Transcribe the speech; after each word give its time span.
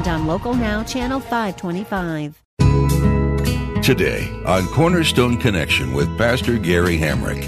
and 0.00 0.08
on 0.08 0.26
Local 0.26 0.54
Now, 0.54 0.82
Channel 0.82 1.20
525. 1.20 2.42
Today 3.82 4.30
on 4.46 4.66
Cornerstone 4.68 5.36
Connection 5.36 5.92
with 5.92 6.16
Pastor 6.16 6.56
Gary 6.56 6.96
Hamrick. 6.96 7.42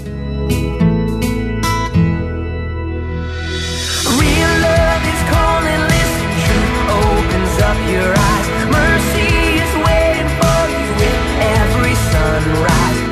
Real 4.19 4.53
love 4.61 5.03
is 5.09 5.23
calling, 5.33 5.81
listen, 5.89 6.29
truth 6.45 6.77
opens 6.93 7.57
up 7.59 7.77
your 7.89 8.13
eyes. 8.15 8.47
Mercy 8.69 9.33
is 9.57 9.73
waiting 9.87 10.29
for 10.37 10.61
you 10.69 10.85
with 11.01 11.23
every 11.57 11.95
sunrise. 12.13 13.09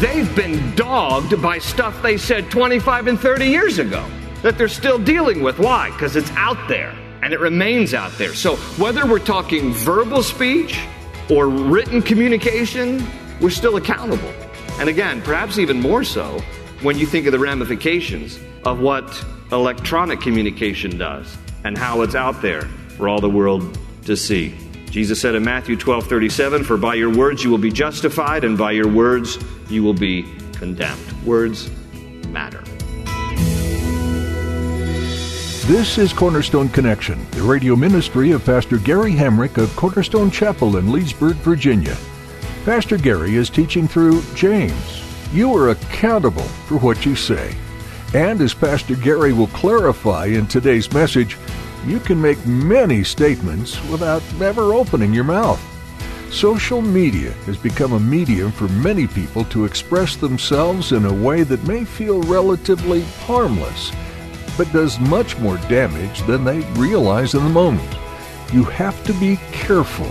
They've 0.00 0.32
been 0.36 0.74
dogged 0.74 1.40
by 1.40 1.58
stuff 1.58 2.02
they 2.02 2.18
said 2.18 2.50
25 2.50 3.06
and 3.06 3.18
30 3.18 3.46
years 3.46 3.78
ago 3.78 4.04
that 4.42 4.58
they're 4.58 4.68
still 4.68 4.98
dealing 4.98 5.42
with. 5.42 5.58
Why? 5.58 5.90
Because 5.90 6.16
it's 6.16 6.30
out 6.32 6.68
there 6.68 6.94
and 7.28 7.34
it 7.34 7.40
remains 7.40 7.92
out 7.92 8.10
there. 8.12 8.32
So 8.32 8.56
whether 8.80 9.04
we're 9.04 9.18
talking 9.18 9.70
verbal 9.70 10.22
speech 10.22 10.80
or 11.28 11.50
written 11.50 12.00
communication, 12.00 13.06
we're 13.38 13.50
still 13.50 13.76
accountable. 13.76 14.32
And 14.80 14.88
again, 14.88 15.20
perhaps 15.20 15.58
even 15.58 15.78
more 15.78 16.04
so 16.04 16.40
when 16.80 16.96
you 16.96 17.04
think 17.04 17.26
of 17.26 17.32
the 17.32 17.38
ramifications 17.38 18.38
of 18.64 18.80
what 18.80 19.22
electronic 19.52 20.22
communication 20.22 20.96
does 20.96 21.36
and 21.64 21.76
how 21.76 22.00
it's 22.00 22.14
out 22.14 22.40
there 22.40 22.62
for 22.96 23.10
all 23.10 23.20
the 23.20 23.28
world 23.28 23.78
to 24.06 24.16
see. 24.16 24.54
Jesus 24.88 25.20
said 25.20 25.34
in 25.34 25.44
Matthew 25.44 25.76
12 25.76 26.06
37, 26.06 26.64
For 26.64 26.78
by 26.78 26.94
your 26.94 27.14
words 27.14 27.44
you 27.44 27.50
will 27.50 27.58
be 27.58 27.70
justified, 27.70 28.42
and 28.42 28.56
by 28.56 28.70
your 28.70 28.88
words 28.88 29.36
you 29.68 29.82
will 29.82 29.92
be 29.92 30.24
condemned. 30.54 31.12
Words 31.26 31.68
matter. 32.28 32.64
This 35.68 35.98
is 35.98 36.14
Cornerstone 36.14 36.70
Connection, 36.70 37.30
the 37.32 37.42
radio 37.42 37.76
ministry 37.76 38.30
of 38.30 38.42
Pastor 38.42 38.78
Gary 38.78 39.12
Hamrick 39.12 39.58
of 39.58 39.76
Cornerstone 39.76 40.30
Chapel 40.30 40.78
in 40.78 40.90
Leesburg, 40.90 41.36
Virginia. 41.36 41.94
Pastor 42.64 42.96
Gary 42.96 43.34
is 43.34 43.50
teaching 43.50 43.86
through 43.86 44.22
James. 44.34 45.04
You 45.30 45.54
are 45.54 45.68
accountable 45.68 46.40
for 46.40 46.78
what 46.78 47.04
you 47.04 47.14
say. 47.14 47.54
And 48.14 48.40
as 48.40 48.54
Pastor 48.54 48.96
Gary 48.96 49.34
will 49.34 49.48
clarify 49.48 50.24
in 50.24 50.46
today's 50.46 50.90
message, 50.94 51.36
you 51.86 52.00
can 52.00 52.18
make 52.18 52.46
many 52.46 53.04
statements 53.04 53.78
without 53.90 54.22
ever 54.40 54.72
opening 54.72 55.12
your 55.12 55.24
mouth. 55.24 55.60
Social 56.32 56.80
media 56.80 57.32
has 57.44 57.58
become 57.58 57.92
a 57.92 58.00
medium 58.00 58.52
for 58.52 58.68
many 58.68 59.06
people 59.06 59.44
to 59.44 59.66
express 59.66 60.16
themselves 60.16 60.92
in 60.92 61.04
a 61.04 61.12
way 61.12 61.42
that 61.42 61.68
may 61.68 61.84
feel 61.84 62.22
relatively 62.22 63.02
harmless 63.26 63.92
but 64.58 64.70
does 64.72 65.00
much 65.00 65.38
more 65.38 65.56
damage 65.68 66.20
than 66.24 66.44
they 66.44 66.60
realize 66.72 67.32
in 67.32 67.42
the 67.42 67.48
moment. 67.48 67.96
You 68.52 68.64
have 68.64 69.02
to 69.04 69.14
be 69.14 69.36
careful. 69.52 70.10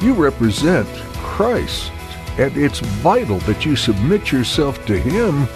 You 0.00 0.14
represent 0.14 0.88
Christ, 1.18 1.92
and 2.38 2.56
it's 2.56 2.80
vital 2.80 3.38
that 3.40 3.64
you 3.64 3.76
submit 3.76 4.32
yourself 4.32 4.84
to 4.86 4.98
Him 4.98 5.46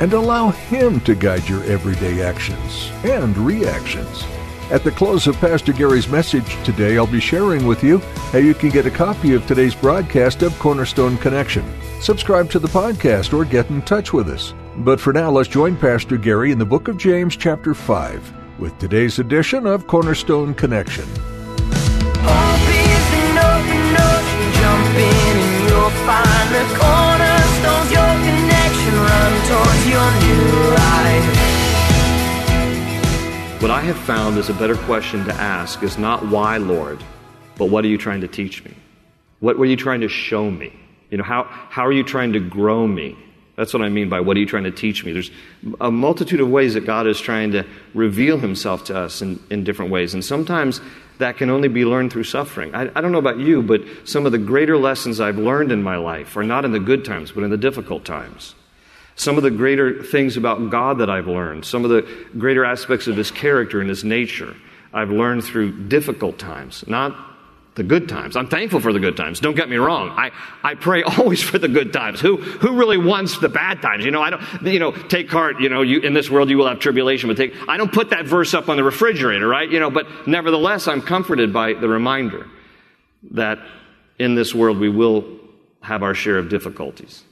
and 0.00 0.12
allow 0.12 0.50
Him 0.50 1.00
to 1.02 1.14
guide 1.14 1.48
your 1.48 1.62
everyday 1.64 2.22
actions 2.22 2.90
and 3.04 3.36
reactions. 3.38 4.24
At 4.70 4.82
the 4.82 4.90
close 4.90 5.26
of 5.26 5.36
Pastor 5.36 5.72
Gary's 5.72 6.08
message 6.08 6.56
today, 6.64 6.96
I'll 6.96 7.06
be 7.06 7.20
sharing 7.20 7.66
with 7.66 7.84
you 7.84 7.98
how 8.32 8.38
you 8.38 8.54
can 8.54 8.70
get 8.70 8.86
a 8.86 8.90
copy 8.90 9.34
of 9.34 9.46
today's 9.46 9.74
broadcast 9.74 10.42
of 10.42 10.58
Cornerstone 10.58 11.18
Connection. 11.18 11.64
Subscribe 12.00 12.50
to 12.50 12.58
the 12.58 12.68
podcast 12.68 13.36
or 13.36 13.44
get 13.44 13.68
in 13.68 13.82
touch 13.82 14.12
with 14.12 14.28
us. 14.28 14.54
But 14.78 14.98
for 14.98 15.12
now, 15.12 15.30
let's 15.30 15.48
join 15.48 15.76
Pastor 15.76 16.16
Gary 16.16 16.50
in 16.50 16.58
the 16.58 16.64
book 16.64 16.88
of 16.88 16.96
James, 16.96 17.36
chapter 17.36 17.74
5, 17.74 18.58
with 18.58 18.76
today's 18.80 19.20
edition 19.20 19.68
of 19.68 19.86
Cornerstone 19.86 20.52
Connection. 20.52 21.04
What 33.60 33.70
I 33.70 33.80
have 33.80 33.96
found 33.98 34.38
is 34.38 34.50
a 34.50 34.54
better 34.54 34.74
question 34.74 35.24
to 35.24 35.32
ask 35.34 35.84
is 35.84 35.98
not 35.98 36.26
why, 36.26 36.56
Lord, 36.56 37.02
but 37.56 37.66
what 37.66 37.84
are 37.84 37.88
you 37.88 37.96
trying 37.96 38.22
to 38.22 38.28
teach 38.28 38.64
me? 38.64 38.74
What 39.38 39.56
were 39.56 39.66
you 39.66 39.76
trying 39.76 40.00
to 40.00 40.08
show 40.08 40.50
me? 40.50 40.72
You 41.10 41.18
know, 41.18 41.24
how, 41.24 41.44
how 41.44 41.86
are 41.86 41.92
you 41.92 42.02
trying 42.02 42.32
to 42.32 42.40
grow 42.40 42.88
me? 42.88 43.16
That's 43.56 43.72
what 43.72 43.82
I 43.82 43.88
mean 43.88 44.08
by 44.08 44.20
what 44.20 44.36
are 44.36 44.40
you 44.40 44.46
trying 44.46 44.64
to 44.64 44.72
teach 44.72 45.04
me? 45.04 45.12
There's 45.12 45.30
a 45.80 45.90
multitude 45.90 46.40
of 46.40 46.48
ways 46.48 46.74
that 46.74 46.86
God 46.86 47.06
is 47.06 47.20
trying 47.20 47.52
to 47.52 47.64
reveal 47.94 48.38
himself 48.38 48.84
to 48.86 48.98
us 48.98 49.22
in, 49.22 49.40
in 49.48 49.62
different 49.62 49.92
ways. 49.92 50.12
And 50.12 50.24
sometimes 50.24 50.80
that 51.18 51.36
can 51.36 51.50
only 51.50 51.68
be 51.68 51.84
learned 51.84 52.12
through 52.12 52.24
suffering. 52.24 52.74
I, 52.74 52.90
I 52.94 53.00
don't 53.00 53.12
know 53.12 53.18
about 53.18 53.38
you, 53.38 53.62
but 53.62 53.82
some 54.04 54.26
of 54.26 54.32
the 54.32 54.38
greater 54.38 54.76
lessons 54.76 55.20
I've 55.20 55.38
learned 55.38 55.70
in 55.70 55.82
my 55.82 55.96
life 55.96 56.36
are 56.36 56.42
not 56.42 56.64
in 56.64 56.72
the 56.72 56.80
good 56.80 57.04
times, 57.04 57.30
but 57.30 57.44
in 57.44 57.50
the 57.50 57.56
difficult 57.56 58.04
times. 58.04 58.56
Some 59.14 59.36
of 59.36 59.44
the 59.44 59.50
greater 59.50 60.02
things 60.02 60.36
about 60.36 60.70
God 60.70 60.98
that 60.98 61.08
I've 61.08 61.28
learned, 61.28 61.64
some 61.64 61.84
of 61.84 61.90
the 61.90 62.02
greater 62.36 62.64
aspects 62.64 63.06
of 63.06 63.16
his 63.16 63.30
character 63.30 63.80
and 63.80 63.88
his 63.88 64.02
nature, 64.02 64.56
I've 64.92 65.10
learned 65.10 65.44
through 65.44 65.86
difficult 65.86 66.38
times, 66.38 66.84
not 66.88 67.16
the 67.74 67.82
good 67.82 68.08
times. 68.08 68.36
I'm 68.36 68.46
thankful 68.46 68.80
for 68.80 68.92
the 68.92 69.00
good 69.00 69.16
times. 69.16 69.40
Don't 69.40 69.56
get 69.56 69.68
me 69.68 69.76
wrong. 69.76 70.10
I, 70.10 70.30
I 70.62 70.74
pray 70.74 71.02
always 71.18 71.42
for 71.42 71.58
the 71.58 71.68
good 71.68 71.92
times. 71.92 72.20
Who, 72.20 72.36
who 72.36 72.78
really 72.78 72.98
wants 72.98 73.38
the 73.38 73.48
bad 73.48 73.82
times? 73.82 74.04
You 74.04 74.10
know, 74.10 74.22
I 74.22 74.30
don't, 74.30 74.62
you 74.62 74.78
know, 74.78 74.92
take 74.92 75.30
heart, 75.30 75.60
you 75.60 75.68
know, 75.68 75.82
you, 75.82 76.00
in 76.00 76.14
this 76.14 76.30
world 76.30 76.50
you 76.50 76.58
will 76.58 76.68
have 76.68 76.78
tribulation, 76.78 77.28
but 77.28 77.36
take, 77.36 77.54
I 77.68 77.76
don't 77.76 77.92
put 77.92 78.10
that 78.10 78.26
verse 78.26 78.54
up 78.54 78.68
on 78.68 78.76
the 78.76 78.84
refrigerator, 78.84 79.48
right? 79.48 79.68
You 79.68 79.80
know, 79.80 79.90
but 79.90 80.06
nevertheless, 80.26 80.86
I'm 80.86 81.02
comforted 81.02 81.52
by 81.52 81.74
the 81.74 81.88
reminder 81.88 82.46
that 83.32 83.58
in 84.18 84.34
this 84.34 84.54
world 84.54 84.78
we 84.78 84.88
will 84.88 85.24
have 85.80 86.02
our 86.02 86.14
share 86.14 86.38
of 86.38 86.48
difficulties. 86.48 87.24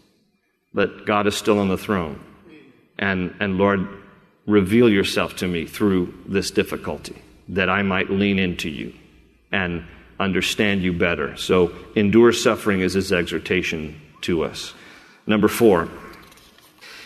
But 0.75 1.07
God 1.07 1.27
is 1.27 1.37
still 1.37 1.59
on 1.59 1.69
the 1.69 1.79
throne. 1.79 2.19
And, 2.99 3.35
and 3.41 3.59
Lord, 3.59 3.89
reveal 4.47 4.89
yourself 4.89 5.37
to 5.37 5.47
me 5.47 5.67
through 5.67 6.15
this 6.27 6.51
difficulty 6.51 7.21
that 7.49 7.69
I 7.69 7.83
might 7.83 8.11
lean 8.11 8.39
into 8.39 8.69
you 8.69 8.95
and 9.51 9.85
understand 10.23 10.83
you 10.83 10.93
better. 10.93 11.37
So, 11.37 11.73
endure 11.95 12.33
suffering 12.33 12.81
is 12.81 12.95
his 12.95 13.13
exhortation 13.13 14.01
to 14.23 14.45
us. 14.45 14.75
Number 15.27 15.49
four, 15.49 15.89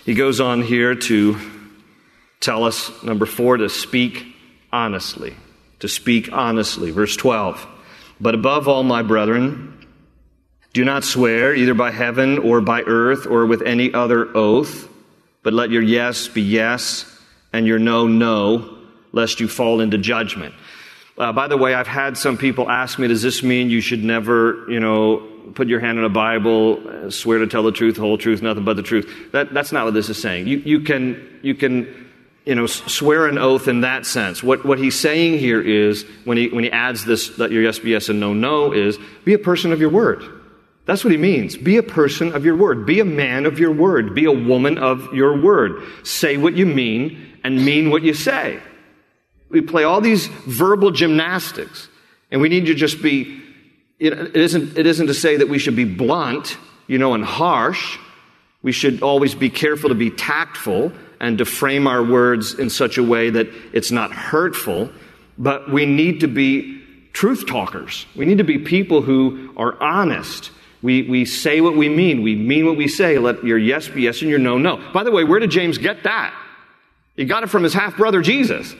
he 0.04 0.14
goes 0.14 0.40
on 0.40 0.62
here 0.62 0.94
to 0.94 1.36
tell 2.40 2.64
us, 2.64 2.90
number 3.02 3.26
four, 3.26 3.56
to 3.56 3.68
speak 3.68 4.24
honestly. 4.72 5.34
To 5.80 5.88
speak 5.88 6.32
honestly. 6.32 6.90
Verse 6.90 7.16
12. 7.16 7.66
But 8.20 8.34
above 8.34 8.68
all, 8.68 8.82
my 8.82 9.02
brethren, 9.02 9.76
do 10.72 10.84
not 10.84 11.04
swear 11.04 11.54
either 11.54 11.74
by 11.74 11.90
heaven 11.90 12.38
or 12.38 12.60
by 12.60 12.82
earth 12.82 13.26
or 13.26 13.46
with 13.46 13.62
any 13.62 13.92
other 13.92 14.34
oath, 14.36 14.88
but 15.42 15.52
let 15.52 15.70
your 15.70 15.82
yes 15.82 16.28
be 16.28 16.42
yes 16.42 17.04
and 17.52 17.66
your 17.66 17.78
no, 17.78 18.06
no, 18.06 18.78
lest 19.12 19.40
you 19.40 19.48
fall 19.48 19.80
into 19.80 19.98
judgment. 19.98 20.54
Uh, 21.18 21.32
by 21.32 21.48
the 21.48 21.56
way, 21.56 21.74
I've 21.74 21.86
had 21.86 22.18
some 22.18 22.36
people 22.36 22.70
ask 22.70 22.98
me, 22.98 23.08
does 23.08 23.22
this 23.22 23.42
mean 23.42 23.70
you 23.70 23.80
should 23.80 24.04
never, 24.04 24.70
you 24.70 24.80
know, 24.80 25.26
put 25.54 25.66
your 25.66 25.80
hand 25.80 25.98
on 25.98 26.04
a 26.04 26.10
Bible, 26.10 26.82
uh, 26.86 27.10
swear 27.10 27.38
to 27.38 27.46
tell 27.46 27.62
the 27.62 27.72
truth, 27.72 27.94
the 27.94 28.02
whole 28.02 28.18
truth, 28.18 28.42
nothing 28.42 28.64
but 28.64 28.76
the 28.76 28.82
truth? 28.82 29.30
That, 29.32 29.54
that's 29.54 29.72
not 29.72 29.86
what 29.86 29.94
this 29.94 30.10
is 30.10 30.20
saying. 30.20 30.46
You, 30.46 30.58
you 30.58 30.80
can, 30.80 31.40
you 31.42 31.54
can, 31.54 32.10
you 32.44 32.54
know, 32.54 32.66
swear 32.66 33.26
an 33.26 33.38
oath 33.38 33.66
in 33.66 33.80
that 33.80 34.04
sense. 34.04 34.42
What, 34.42 34.66
what 34.66 34.78
he's 34.78 34.98
saying 34.98 35.38
here 35.38 35.60
is, 35.60 36.04
when 36.24 36.36
he, 36.36 36.48
when 36.48 36.64
he 36.64 36.70
adds 36.70 37.06
this, 37.06 37.30
that 37.36 37.50
your 37.50 37.62
yes 37.62 37.78
be 37.78 37.90
yes 37.90 38.10
and 38.10 38.20
no, 38.20 38.34
no, 38.34 38.72
is 38.72 38.98
be 39.24 39.32
a 39.32 39.38
person 39.38 39.72
of 39.72 39.80
your 39.80 39.90
word. 39.90 40.22
That's 40.84 41.02
what 41.02 41.10
he 41.10 41.16
means. 41.16 41.56
Be 41.56 41.78
a 41.78 41.82
person 41.82 42.34
of 42.34 42.44
your 42.44 42.56
word. 42.56 42.86
Be 42.86 43.00
a 43.00 43.04
man 43.04 43.46
of 43.46 43.58
your 43.58 43.72
word. 43.72 44.14
Be 44.14 44.26
a 44.26 44.32
woman 44.32 44.78
of 44.78 45.12
your 45.14 45.40
word. 45.40 45.82
Say 46.04 46.36
what 46.36 46.54
you 46.54 46.66
mean 46.66 47.38
and 47.42 47.64
mean 47.64 47.90
what 47.90 48.02
you 48.02 48.14
say. 48.14 48.60
We 49.48 49.60
play 49.60 49.84
all 49.84 50.00
these 50.00 50.26
verbal 50.26 50.90
gymnastics, 50.90 51.88
and 52.30 52.40
we 52.40 52.48
need 52.48 52.66
to 52.66 52.74
just 52.74 53.02
be, 53.02 53.42
it 53.98 54.36
isn't, 54.36 54.76
it 54.76 54.86
isn't 54.86 55.06
to 55.06 55.14
say 55.14 55.36
that 55.36 55.48
we 55.48 55.58
should 55.58 55.76
be 55.76 55.84
blunt, 55.84 56.58
you 56.86 56.98
know, 56.98 57.14
and 57.14 57.24
harsh. 57.24 57.98
We 58.62 58.72
should 58.72 59.02
always 59.02 59.34
be 59.34 59.48
careful 59.50 59.90
to 59.90 59.94
be 59.94 60.10
tactful 60.10 60.92
and 61.20 61.38
to 61.38 61.44
frame 61.44 61.86
our 61.86 62.02
words 62.02 62.58
in 62.58 62.68
such 62.70 62.98
a 62.98 63.02
way 63.02 63.30
that 63.30 63.48
it's 63.72 63.90
not 63.90 64.12
hurtful, 64.12 64.90
but 65.38 65.70
we 65.70 65.86
need 65.86 66.20
to 66.20 66.26
be 66.26 66.82
truth 67.12 67.46
talkers. 67.46 68.06
We 68.14 68.26
need 68.26 68.38
to 68.38 68.44
be 68.44 68.58
people 68.58 69.00
who 69.00 69.54
are 69.56 69.80
honest. 69.82 70.50
We, 70.82 71.02
we 71.02 71.24
say 71.24 71.60
what 71.60 71.76
we 71.76 71.88
mean. 71.88 72.22
We 72.22 72.34
mean 72.34 72.66
what 72.66 72.76
we 72.76 72.88
say. 72.88 73.18
Let 73.18 73.42
your 73.44 73.56
yes 73.56 73.88
be 73.88 74.02
yes 74.02 74.20
and 74.20 74.28
your 74.28 74.38
no, 74.38 74.58
no. 74.58 74.76
By 74.92 75.04
the 75.04 75.10
way, 75.10 75.24
where 75.24 75.40
did 75.40 75.50
James 75.50 75.78
get 75.78 76.02
that? 76.02 76.34
He 77.14 77.24
got 77.24 77.42
it 77.42 77.46
from 77.48 77.62
his 77.62 77.72
half 77.72 77.96
brother 77.96 78.20
Jesus. 78.20 78.74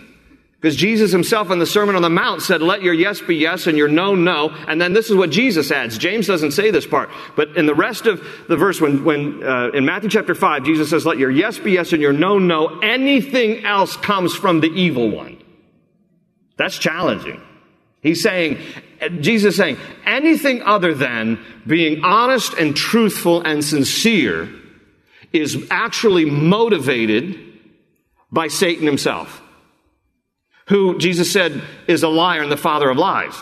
Because 0.60 0.76
Jesus 0.76 1.12
himself 1.12 1.50
in 1.50 1.58
the 1.58 1.66
Sermon 1.66 1.96
on 1.96 2.02
the 2.02 2.10
Mount 2.10 2.40
said, 2.40 2.62
let 2.62 2.82
your 2.82 2.94
yes 2.94 3.20
be 3.20 3.36
yes 3.36 3.66
and 3.66 3.76
your 3.76 3.88
no, 3.88 4.14
no. 4.14 4.48
And 4.48 4.80
then 4.80 4.94
this 4.94 5.10
is 5.10 5.16
what 5.16 5.30
Jesus 5.30 5.70
adds. 5.70 5.98
James 5.98 6.26
doesn't 6.26 6.52
say 6.52 6.70
this 6.70 6.86
part. 6.86 7.10
But 7.36 7.56
in 7.56 7.66
the 7.66 7.74
rest 7.74 8.06
of 8.06 8.26
the 8.48 8.56
verse, 8.56 8.80
when, 8.80 9.04
when 9.04 9.42
uh, 9.44 9.68
in 9.74 9.84
Matthew 9.84 10.08
chapter 10.08 10.34
5, 10.34 10.64
Jesus 10.64 10.88
says, 10.88 11.04
let 11.04 11.18
your 11.18 11.30
yes 11.30 11.58
be 11.58 11.72
yes 11.72 11.92
and 11.92 12.00
your 12.00 12.14
no, 12.14 12.38
no. 12.38 12.80
Anything 12.80 13.66
else 13.66 13.96
comes 13.98 14.34
from 14.34 14.60
the 14.60 14.68
evil 14.68 15.10
one. 15.10 15.42
That's 16.56 16.78
challenging. 16.78 17.42
He's 18.00 18.22
saying, 18.22 18.58
Jesus 19.20 19.56
saying, 19.56 19.76
anything 20.06 20.62
other 20.62 20.94
than 20.94 21.38
being 21.66 22.02
honest 22.02 22.54
and 22.54 22.74
truthful 22.74 23.42
and 23.42 23.62
sincere 23.62 24.48
is 25.34 25.66
actually 25.70 26.24
motivated 26.24 27.38
by 28.32 28.48
Satan 28.48 28.86
himself 28.86 29.42
who 30.66 30.98
Jesus 30.98 31.32
said 31.32 31.62
is 31.86 32.02
a 32.02 32.08
liar 32.08 32.42
and 32.42 32.50
the 32.50 32.56
father 32.56 32.90
of 32.90 32.96
lies. 32.96 33.34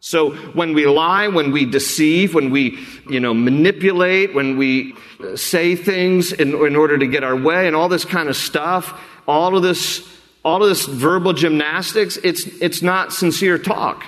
So 0.00 0.32
when 0.52 0.74
we 0.74 0.86
lie, 0.86 1.28
when 1.28 1.50
we 1.50 1.64
deceive, 1.64 2.34
when 2.34 2.50
we, 2.50 2.78
you 3.08 3.20
know, 3.20 3.32
manipulate, 3.32 4.34
when 4.34 4.58
we 4.58 4.94
uh, 5.18 5.34
say 5.34 5.76
things 5.76 6.30
in, 6.30 6.54
in 6.54 6.76
order 6.76 6.98
to 6.98 7.06
get 7.06 7.24
our 7.24 7.34
way 7.34 7.66
and 7.66 7.74
all 7.74 7.88
this 7.88 8.04
kind 8.04 8.28
of 8.28 8.36
stuff, 8.36 9.00
all 9.26 9.56
of 9.56 9.62
this, 9.62 10.06
all 10.44 10.62
of 10.62 10.68
this 10.68 10.84
verbal 10.84 11.32
gymnastics, 11.32 12.18
it's, 12.18 12.46
it's 12.60 12.82
not 12.82 13.14
sincere 13.14 13.56
talk. 13.56 14.04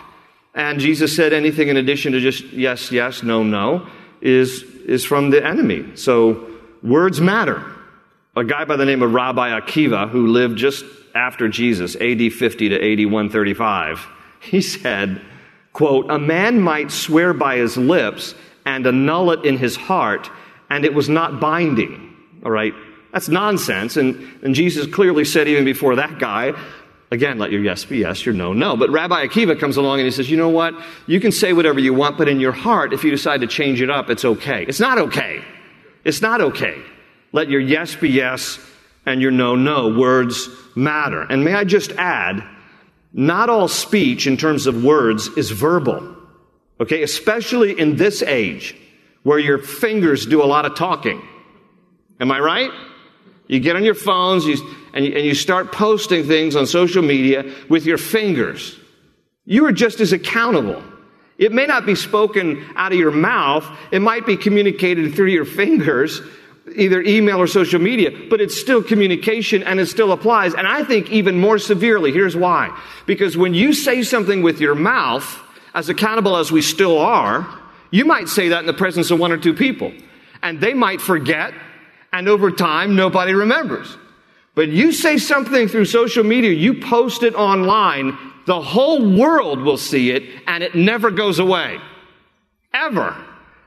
And 0.55 0.81
Jesus 0.81 1.17
said 1.17 1.33
anything 1.33 1.69
in 1.69 1.79
addition 1.79 2.13
to 2.13 2.21
just 2.21 2.45
yes, 2.53 2.93
yes, 2.93 3.23
no, 3.23 3.43
no 3.43 3.87
is, 4.21 4.63
is 4.87 5.05
from 5.05 5.31
the 5.31 5.45
enemy. 5.45 5.97
So 5.97 6.47
words 6.83 7.21
matter. 7.21 7.65
A 8.35 8.45
guy 8.45 8.67
by 8.67 8.77
the 8.77 8.85
name 8.85 9.03
of 9.03 9.15
Rabbi 9.15 9.59
Akiva, 9.59 10.11
who 10.11 10.27
lived 10.27 10.59
just 10.59 10.85
after 11.17 11.49
Jesus, 11.49 11.97
AD 11.97 12.33
50 12.33 12.69
to 12.69 12.77
AD 12.77 13.07
135, 13.07 14.07
he 14.41 14.61
said, 14.61 15.21
quote, 15.73 16.11
A 16.11 16.19
man 16.19 16.61
might 16.61 16.93
swear 16.93 17.33
by 17.33 17.57
his 17.57 17.77
lips 17.77 18.35
and 18.65 18.87
annul 18.87 19.31
it 19.33 19.45
in 19.45 19.59
his 19.59 19.77
heart, 19.77 20.31
and 20.71 20.85
it 20.85 20.95
was 20.95 21.09
not 21.09 21.41
binding. 21.41 22.15
All 22.45 22.51
right? 22.51 22.75
That's 23.13 23.29
nonsense. 23.29 23.97
And, 23.97 24.17
and 24.43 24.55
Jesus 24.55 24.87
clearly 24.93 25.25
said, 25.25 25.49
even 25.49 25.65
before 25.65 25.97
that 25.97 26.19
guy, 26.19 26.53
again, 27.11 27.39
let 27.39 27.51
your 27.51 27.63
yes 27.63 27.85
be 27.85 27.99
yes, 27.99 28.27
your 28.27 28.35
no, 28.35 28.53
no. 28.53 28.77
But 28.77 28.91
Rabbi 28.91 29.27
Akiva 29.27 29.59
comes 29.59 29.77
along 29.77 30.01
and 30.01 30.05
he 30.05 30.11
says, 30.11 30.31
you 30.31 30.37
know 30.37 30.51
what? 30.51 30.75
You 31.07 31.19
can 31.21 31.33
say 31.33 31.53
whatever 31.53 31.81
you 31.81 31.95
want, 31.95 32.19
but 32.19 32.29
in 32.29 32.41
your 32.41 32.53
heart, 32.53 32.93
if 32.93 33.05
you 33.05 33.11
decide 33.11 33.41
to 33.41 33.47
change 33.47 33.81
it 33.81 33.89
up, 33.89 34.11
it's 34.11 34.25
okay. 34.25 34.67
It's 34.69 34.81
not 34.81 34.99
okay. 34.99 35.43
It's 36.05 36.21
not 36.21 36.41
okay. 36.41 36.81
Let 37.33 37.49
your 37.49 37.61
yes 37.61 37.95
be 37.95 38.11
yes 38.11 38.59
and 39.07 39.23
your 39.23 39.31
no, 39.31 39.55
no. 39.55 39.89
Words 39.97 40.49
matter. 40.75 41.23
And 41.23 41.45
may 41.45 41.55
I 41.55 41.65
just 41.65 41.93
add, 41.93 42.45
not 43.13 43.49
all 43.49 43.69
speech 43.69 44.27
in 44.27 44.37
terms 44.37 44.67
of 44.67 44.85
words 44.85 45.29
is 45.37 45.51
verbal. 45.51 46.15
Okay, 46.81 47.03
especially 47.03 47.79
in 47.79 47.97
this 47.97 48.23
age 48.23 48.77
where 49.23 49.39
your 49.39 49.59
fingers 49.59 50.27
do 50.27 50.43
a 50.43 50.45
lot 50.45 50.67
of 50.67 50.75
talking. 50.75 51.23
Am 52.21 52.31
I 52.31 52.41
right? 52.41 52.71
You 53.49 53.61
get 53.61 53.77
on 53.77 53.85
your 53.85 53.95
phones 53.95 54.45
you, 54.45 54.57
and, 54.93 55.05
you, 55.05 55.13
and 55.13 55.25
you 55.25 55.35
start 55.35 55.73
posting 55.73 56.25
things 56.25 56.57
on 56.57 56.67
social 56.67 57.03
media 57.03 57.51
with 57.69 57.87
your 57.87 57.99
fingers. 57.99 58.79
You 59.45 59.65
are 59.67 59.73
just 59.73 60.01
as 60.01 60.13
accountable. 60.13 60.83
It 61.39 61.53
may 61.53 61.67
not 61.67 61.87
be 61.87 61.95
spoken 61.95 62.65
out 62.77 62.93
of 62.93 62.99
your 62.99 63.11
mouth, 63.11 63.67
it 63.91 64.01
might 64.01 64.27
be 64.27 64.37
communicated 64.37 65.15
through 65.15 65.29
your 65.29 65.45
fingers, 65.45 66.21
either 66.75 67.01
email 67.03 67.39
or 67.39 67.47
social 67.47 67.81
media, 67.81 68.11
but 68.29 68.41
it's 68.41 68.59
still 68.61 68.83
communication 68.83 69.63
and 69.63 69.79
it 69.79 69.87
still 69.87 70.13
applies. 70.13 70.55
And 70.55 70.67
I 70.67 70.83
think 70.85 71.11
even 71.11 71.39
more 71.39 71.59
severely, 71.59 72.13
here's 72.13 72.37
why. 72.37 72.77
Because 73.07 73.37
when 73.37 73.55
you 73.55 73.73
say 73.73 74.03
something 74.03 74.43
with 74.43 74.61
your 74.61 74.75
mouth, 74.75 75.43
as 75.75 75.89
accountable 75.89 76.37
as 76.37 76.51
we 76.51 76.63
still 76.63 76.99
are, 76.99 77.47
you 77.91 78.05
might 78.05 78.29
say 78.29 78.49
that 78.49 78.61
in 78.61 78.67
the 78.67 78.73
presence 78.73 79.11
of 79.11 79.19
one 79.19 79.31
or 79.31 79.39
two 79.39 79.55
people. 79.55 79.93
And 80.43 80.61
they 80.61 80.75
might 80.75 81.01
forget, 81.01 81.55
and 82.13 82.29
over 82.29 82.51
time, 82.51 82.97
nobody 82.97 83.33
remembers. 83.33 83.97
But 84.55 84.69
you 84.69 84.91
say 84.91 85.19
something 85.19 85.69
through 85.69 85.85
social 85.85 86.25
media, 86.25 86.51
you 86.51 86.81
post 86.81 87.23
it 87.23 87.35
online, 87.35 88.19
the 88.47 88.61
whole 88.61 89.17
world 89.17 89.61
will 89.61 89.77
see 89.77 90.11
it, 90.11 90.25
and 90.47 90.65
it 90.65 90.75
never 90.75 91.11
goes 91.11 91.39
away. 91.39 91.79
Ever. 92.73 93.17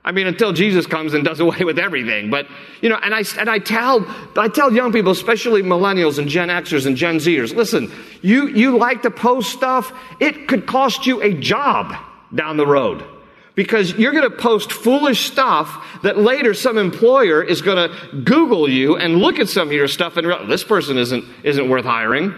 I 0.10 0.12
mean, 0.12 0.26
until 0.26 0.54
Jesus 0.54 0.88
comes 0.88 1.14
and 1.14 1.24
does 1.24 1.40
away 1.40 1.60
with 1.64 1.78
everything. 1.78 2.32
But, 2.32 2.48
you 2.82 2.90
know, 2.90 2.96
and 2.96 3.14
I, 3.14 3.24
and 3.38 3.48
I 3.48 3.60
tell, 3.60 4.04
I 4.36 4.48
tell 4.48 4.74
young 4.74 4.92
people, 4.92 5.12
especially 5.12 5.62
millennials 5.62 6.18
and 6.18 6.28
Gen 6.28 6.50
Xers 6.50 6.88
and 6.88 6.98
Gen 6.98 7.18
Zers, 7.18 7.56
listen, 7.56 7.92
you, 8.24 8.48
you 8.48 8.76
like 8.76 9.04
to 9.04 9.12
post 9.12 9.52
stuff, 9.52 9.94
it 10.20 10.48
could 10.48 10.66
cost 10.66 11.06
you 11.06 11.22
a 11.22 11.36
job 11.36 11.96
down 12.34 12.58
the 12.58 12.66
road. 12.66 13.06
Because 13.54 13.94
you're 14.00 14.12
going 14.12 14.28
to 14.28 14.36
post 14.36 14.72
foolish 14.72 15.28
stuff 15.28 16.02
that 16.02 16.18
later 16.18 16.56
some 16.56 16.80
employer 16.80 17.44
is 17.44 17.62
going 17.62 17.78
to 17.78 18.18
Google 18.24 18.68
you 18.68 18.98
and 18.98 19.18
look 19.18 19.38
at 19.38 19.48
some 19.48 19.68
of 19.68 19.74
your 19.74 19.88
stuff 19.88 20.18
and 20.18 20.26
realize 20.26 20.48
this 20.48 20.64
person 20.64 20.98
isn't, 20.98 21.24
isn't 21.44 21.70
worth 21.70 21.86
hiring. 21.86 22.34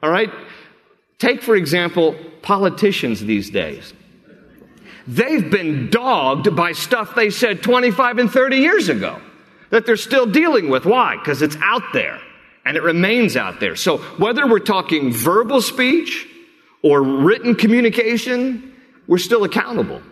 All 0.00 0.10
right? 0.10 0.30
Take, 1.18 1.42
for 1.42 1.56
example, 1.56 2.14
politicians 2.42 3.20
these 3.24 3.50
days. 3.50 3.94
They've 5.06 5.50
been 5.50 5.88
dogged 5.90 6.54
by 6.56 6.72
stuff 6.72 7.14
they 7.14 7.30
said 7.30 7.62
25 7.62 8.18
and 8.18 8.30
30 8.30 8.56
years 8.56 8.88
ago 8.88 9.20
that 9.70 9.86
they're 9.86 9.96
still 9.96 10.26
dealing 10.26 10.68
with. 10.68 10.84
Why? 10.84 11.16
Because 11.16 11.42
it's 11.42 11.56
out 11.62 11.92
there 11.92 12.20
and 12.64 12.76
it 12.76 12.82
remains 12.82 13.36
out 13.36 13.60
there. 13.60 13.76
So 13.76 13.98
whether 14.18 14.46
we're 14.46 14.58
talking 14.58 15.12
verbal 15.12 15.62
speech 15.62 16.28
or 16.82 17.02
written 17.02 17.54
communication, 17.54 18.74
we're 19.06 19.18
still 19.18 19.44
accountable. 19.44 20.02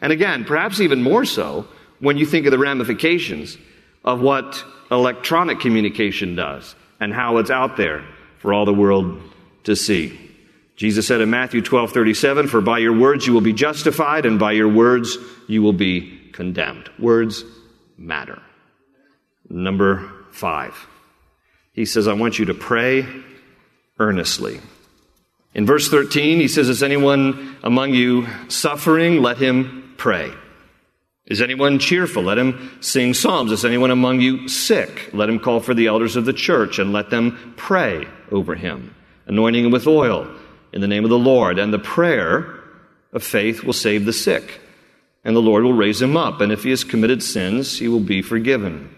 And 0.00 0.12
again, 0.12 0.44
perhaps 0.44 0.80
even 0.80 1.02
more 1.02 1.24
so 1.24 1.66
when 1.98 2.16
you 2.16 2.26
think 2.26 2.46
of 2.46 2.52
the 2.52 2.58
ramifications 2.58 3.58
of 4.04 4.20
what 4.20 4.64
electronic 4.90 5.58
communication 5.58 6.36
does 6.36 6.74
and 7.00 7.12
how 7.12 7.38
it's 7.38 7.50
out 7.50 7.76
there 7.76 8.04
for 8.38 8.52
all 8.52 8.64
the 8.64 8.74
world 8.74 9.20
to 9.64 9.74
see. 9.74 10.25
Jesus 10.76 11.06
said 11.06 11.22
in 11.22 11.30
Matthew 11.30 11.62
12 11.62 11.92
37, 11.92 12.48
For 12.48 12.60
by 12.60 12.78
your 12.78 12.96
words 12.96 13.26
you 13.26 13.32
will 13.32 13.40
be 13.40 13.54
justified, 13.54 14.26
and 14.26 14.38
by 14.38 14.52
your 14.52 14.68
words 14.68 15.16
you 15.48 15.62
will 15.62 15.72
be 15.72 16.30
condemned. 16.32 16.90
Words 16.98 17.44
matter. 17.96 18.42
Number 19.48 20.12
five, 20.32 20.86
he 21.72 21.86
says, 21.86 22.06
I 22.06 22.12
want 22.12 22.38
you 22.38 22.46
to 22.46 22.54
pray 22.54 23.06
earnestly. 23.98 24.60
In 25.54 25.64
verse 25.64 25.88
13, 25.88 26.40
he 26.40 26.48
says, 26.48 26.68
Is 26.68 26.82
anyone 26.82 27.56
among 27.62 27.94
you 27.94 28.26
suffering? 28.48 29.22
Let 29.22 29.38
him 29.38 29.94
pray. 29.96 30.30
Is 31.24 31.40
anyone 31.40 31.78
cheerful? 31.78 32.22
Let 32.22 32.38
him 32.38 32.78
sing 32.82 33.14
psalms. 33.14 33.50
Is 33.50 33.64
anyone 33.64 33.90
among 33.90 34.20
you 34.20 34.46
sick? 34.48 35.10
Let 35.14 35.30
him 35.30 35.38
call 35.38 35.60
for 35.60 35.72
the 35.72 35.86
elders 35.86 36.16
of 36.16 36.26
the 36.26 36.34
church 36.34 36.78
and 36.78 36.92
let 36.92 37.08
them 37.08 37.54
pray 37.56 38.06
over 38.30 38.54
him, 38.54 38.94
anointing 39.26 39.64
him 39.64 39.72
with 39.72 39.86
oil 39.86 40.28
in 40.76 40.82
the 40.82 40.86
name 40.86 41.04
of 41.04 41.10
the 41.10 41.18
Lord. 41.18 41.58
And 41.58 41.72
the 41.72 41.78
prayer 41.78 42.60
of 43.14 43.24
faith 43.24 43.64
will 43.64 43.72
save 43.72 44.04
the 44.04 44.12
sick, 44.12 44.60
and 45.24 45.34
the 45.34 45.40
Lord 45.40 45.64
will 45.64 45.72
raise 45.72 46.00
him 46.00 46.18
up. 46.18 46.42
And 46.42 46.52
if 46.52 46.64
he 46.64 46.70
has 46.70 46.84
committed 46.84 47.22
sins, 47.22 47.78
he 47.78 47.88
will 47.88 48.00
be 48.00 48.20
forgiven. 48.20 48.94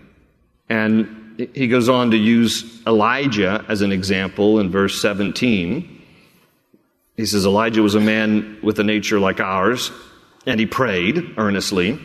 And 0.68 1.48
he 1.54 1.68
goes 1.68 1.88
on 1.88 2.10
to 2.10 2.16
use 2.16 2.84
Elijah 2.84 3.64
as 3.68 3.80
an 3.80 3.92
example 3.92 4.58
in 4.58 4.72
verse 4.72 5.00
17. 5.00 6.02
He 7.16 7.26
says, 7.26 7.46
Elijah 7.46 7.80
was 7.80 7.94
a 7.94 8.00
man 8.00 8.58
with 8.60 8.80
a 8.80 8.84
nature 8.84 9.20
like 9.20 9.38
ours, 9.38 9.92
and 10.46 10.58
he 10.58 10.66
prayed 10.66 11.34
earnestly 11.36 12.00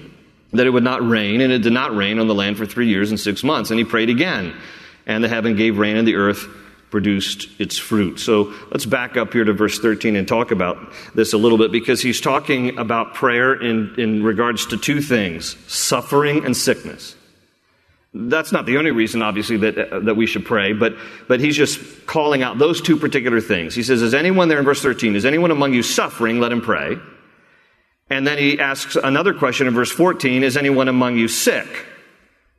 that 0.52 0.68
it 0.68 0.70
would 0.70 0.84
not 0.84 1.08
rain, 1.08 1.42
and 1.42 1.52
it 1.52 1.64
did 1.64 1.74
not 1.74 1.96
rain 1.96 2.20
on 2.20 2.28
the 2.28 2.36
land 2.36 2.60
for 2.60 2.68
three 2.68 2.90
years 2.90 3.10
and 3.10 3.20
six 3.20 3.44
months. 3.44 3.72
And 3.72 3.80
he 3.80 3.86
prayed 3.86 4.12
again, 4.12 4.56
and 5.08 5.24
the 5.24 5.30
heaven 5.30 5.56
gave 5.56 5.80
rain, 5.80 5.98
and 5.98 6.08
the 6.08 6.16
earth 6.16 6.48
produced 6.94 7.48
its 7.60 7.76
fruit. 7.76 8.20
So 8.20 8.54
let's 8.70 8.86
back 8.86 9.18
up 9.18 9.34
here 9.34 9.44
to 9.44 9.52
verse 9.52 9.80
13 9.80 10.16
and 10.16 10.28
talk 10.28 10.52
about 10.52 10.78
this 11.16 11.34
a 11.34 11.40
little 11.40 11.58
bit 11.58 11.72
because 11.72 12.04
he's 12.04 12.22
talking 12.22 12.78
about 12.78 13.16
prayer 13.16 13.60
in, 13.60 13.96
in 13.98 14.22
regards 14.22 14.68
to 14.68 14.78
two 14.78 15.02
things 15.02 15.58
suffering 15.66 16.46
and 16.46 16.56
sickness. 16.56 17.16
That's 18.14 18.52
not 18.52 18.68
the 18.68 18.78
only 18.78 18.92
reason, 18.92 19.24
obviously, 19.24 19.58
that, 19.58 19.76
uh, 19.76 20.02
that 20.02 20.14
we 20.14 20.28
should 20.28 20.46
pray, 20.46 20.74
but, 20.74 20.94
but 21.28 21.40
he's 21.40 21.58
just 21.58 22.06
calling 22.06 22.44
out 22.44 22.60
those 22.60 22.80
two 22.80 22.96
particular 22.96 23.42
things. 23.42 23.74
He 23.74 23.82
says, 23.82 24.04
Is 24.04 24.14
anyone 24.14 24.48
there 24.48 24.60
in 24.60 24.66
verse 24.66 24.84
13? 24.84 25.16
Is 25.16 25.26
anyone 25.26 25.50
among 25.50 25.74
you 25.74 25.82
suffering? 25.82 26.40
Let 26.40 26.52
him 26.52 26.62
pray. 26.62 26.98
And 28.12 28.28
then 28.28 28.38
he 28.38 28.60
asks 28.60 28.96
another 28.96 29.34
question 29.34 29.66
in 29.66 29.74
verse 29.74 29.92
14 29.92 30.44
Is 30.44 30.58
anyone 30.58 30.90
among 30.90 31.18
you 31.18 31.28
sick? 31.28 31.66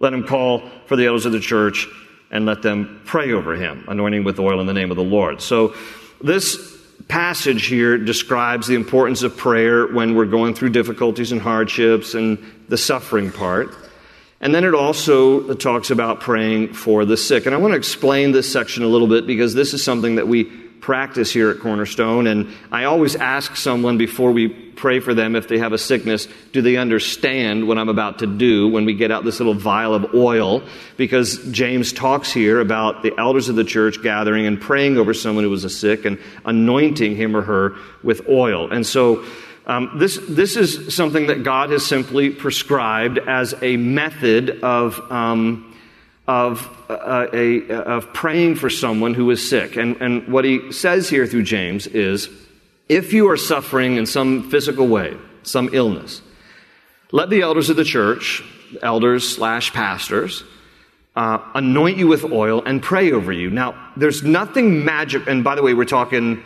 Let 0.01 0.13
him 0.13 0.27
call 0.27 0.69
for 0.87 0.97
the 0.97 1.07
elders 1.07 1.25
of 1.25 1.31
the 1.31 1.39
church 1.39 1.87
and 2.35 2.45
let 2.45 2.61
them 2.63 3.01
pray 3.05 3.33
over 3.33 3.55
him, 3.55 3.85
anointing 3.89 4.25
with 4.25 4.39
oil 4.41 4.61
in 4.61 4.67
the 4.67 4.75
name 4.75 4.91
of 4.91 4.97
the 4.97 5.05
Lord. 5.05 5.41
So 5.41 5.75
this 6.21 6.77
passage 7.09 7.67
here 7.67 7.97
describes 7.97 8.67
the 8.67 8.75
importance 8.75 9.23
of 9.23 9.37
prayer 9.37 9.87
when 9.87 10.17
we're 10.17 10.27
going 10.27 10.55
through 10.55 10.71
difficulties 10.71 11.31
and 11.31 11.41
hardships 11.41 12.15
and 12.15 12.39
the 12.69 12.77
suffering 12.77 13.31
part. 13.31 13.75
And 14.41 14.53
then 14.53 14.65
it 14.65 14.75
also 14.75 15.55
talks 15.55 15.91
about 15.91 16.21
praying 16.21 16.75
for 16.75 17.05
the 17.05 17.17
sick. 17.17 17.47
And 17.47 17.55
I 17.55 17.59
want 17.59 17.73
to 17.73 17.79
explain 17.79 18.33
this 18.33 18.53
section 18.53 18.83
a 18.83 18.89
little 18.89 19.09
bit 19.09 19.27
because 19.27 19.55
this 19.55 19.73
is 19.73 19.83
something 19.83 20.17
that 20.17 20.27
we 20.27 20.45
practice 20.45 21.33
here 21.33 21.51
at 21.51 21.61
Cornerstone. 21.61 22.27
And 22.27 22.53
I 22.73 22.85
always 22.85 23.15
ask 23.15 23.57
someone 23.57 23.97
before 23.97 24.33
we 24.33 24.64
pray 24.77 25.01
for 25.01 25.15
them 25.15 25.37
if 25.37 25.49
they 25.49 25.59
have 25.59 25.73
a 25.73 25.79
sickness, 25.79 26.29
do 26.53 26.63
they 26.63 26.77
understand 26.77 27.67
what 27.67 27.79
I'm 27.79 27.89
about 27.89 28.19
to 28.21 28.27
do 28.27 28.69
when 28.69 28.85
we 28.85 28.95
get 28.95 29.11
out 29.11 29.25
this 29.25 29.41
little 29.41 29.55
vial 29.55 29.95
of 29.95 30.15
oil? 30.15 30.63
Because 30.97 31.39
James 31.51 31.93
talks 31.93 32.33
here 32.33 32.61
about 32.61 33.03
the 33.03 33.13
elders 33.19 33.49
of 33.49 33.57
the 33.57 33.65
church 33.65 34.03
gathering 34.03 34.47
and 34.47 34.61
praying 34.61 34.97
over 34.97 35.15
someone 35.15 35.45
who 35.45 35.51
was 35.51 35.65
a 35.65 35.71
sick 35.71 36.05
and 36.05 36.19
anointing 36.45 37.17
him 37.17 37.37
or 37.37 37.43
her 37.43 37.77
with 38.03 38.29
oil. 38.29 38.71
And 38.71 38.87
so, 38.87 39.25
um, 39.67 39.93
this, 39.97 40.19
this 40.29 40.57
is 40.57 40.95
something 40.95 41.29
that 41.29 41.43
God 41.43 41.71
has 41.71 41.87
simply 41.87 42.31
prescribed 42.31 43.19
as 43.19 43.55
a 43.63 43.79
method 43.79 44.63
of, 44.63 45.01
um, 45.11 45.75
of, 46.29 46.69
uh, 46.91 47.29
a, 47.33 47.71
of 47.71 48.13
praying 48.13 48.57
for 48.57 48.69
someone 48.69 49.15
who 49.15 49.31
is 49.31 49.49
sick. 49.49 49.77
And, 49.77 49.97
and 50.03 50.29
what 50.29 50.45
he 50.45 50.71
says 50.71 51.09
here 51.09 51.27
through 51.27 51.45
James 51.45 51.87
is 51.87 52.29
if 52.89 53.13
you 53.13 53.31
are 53.31 53.37
suffering 53.37 53.97
in 53.97 54.07
some 54.07 54.51
physical 54.51 54.87
way, 54.87 55.17
some 55.43 55.71
illness, 55.73 56.23
let 57.13 57.31
the 57.31 57.43
elders 57.43 57.71
of 57.71 57.77
the 57.77 57.85
church, 57.85 58.43
elders 58.83 59.29
slash 59.29 59.73
pastors, 59.73 60.45
uh, 61.17 61.39
anoint 61.55 61.97
you 61.97 62.09
with 62.09 62.25
oil 62.25 62.63
and 62.65 62.83
pray 62.83 63.13
over 63.13 63.33
you. 63.33 63.51
Now, 63.51 63.93
there's 63.97 64.23
nothing 64.23 64.85
magic, 64.85 65.27
and 65.27 65.45
by 65.45 65.55
the 65.55 65.63
way, 65.63 65.75
we're 65.75 65.85
talking 65.85 66.43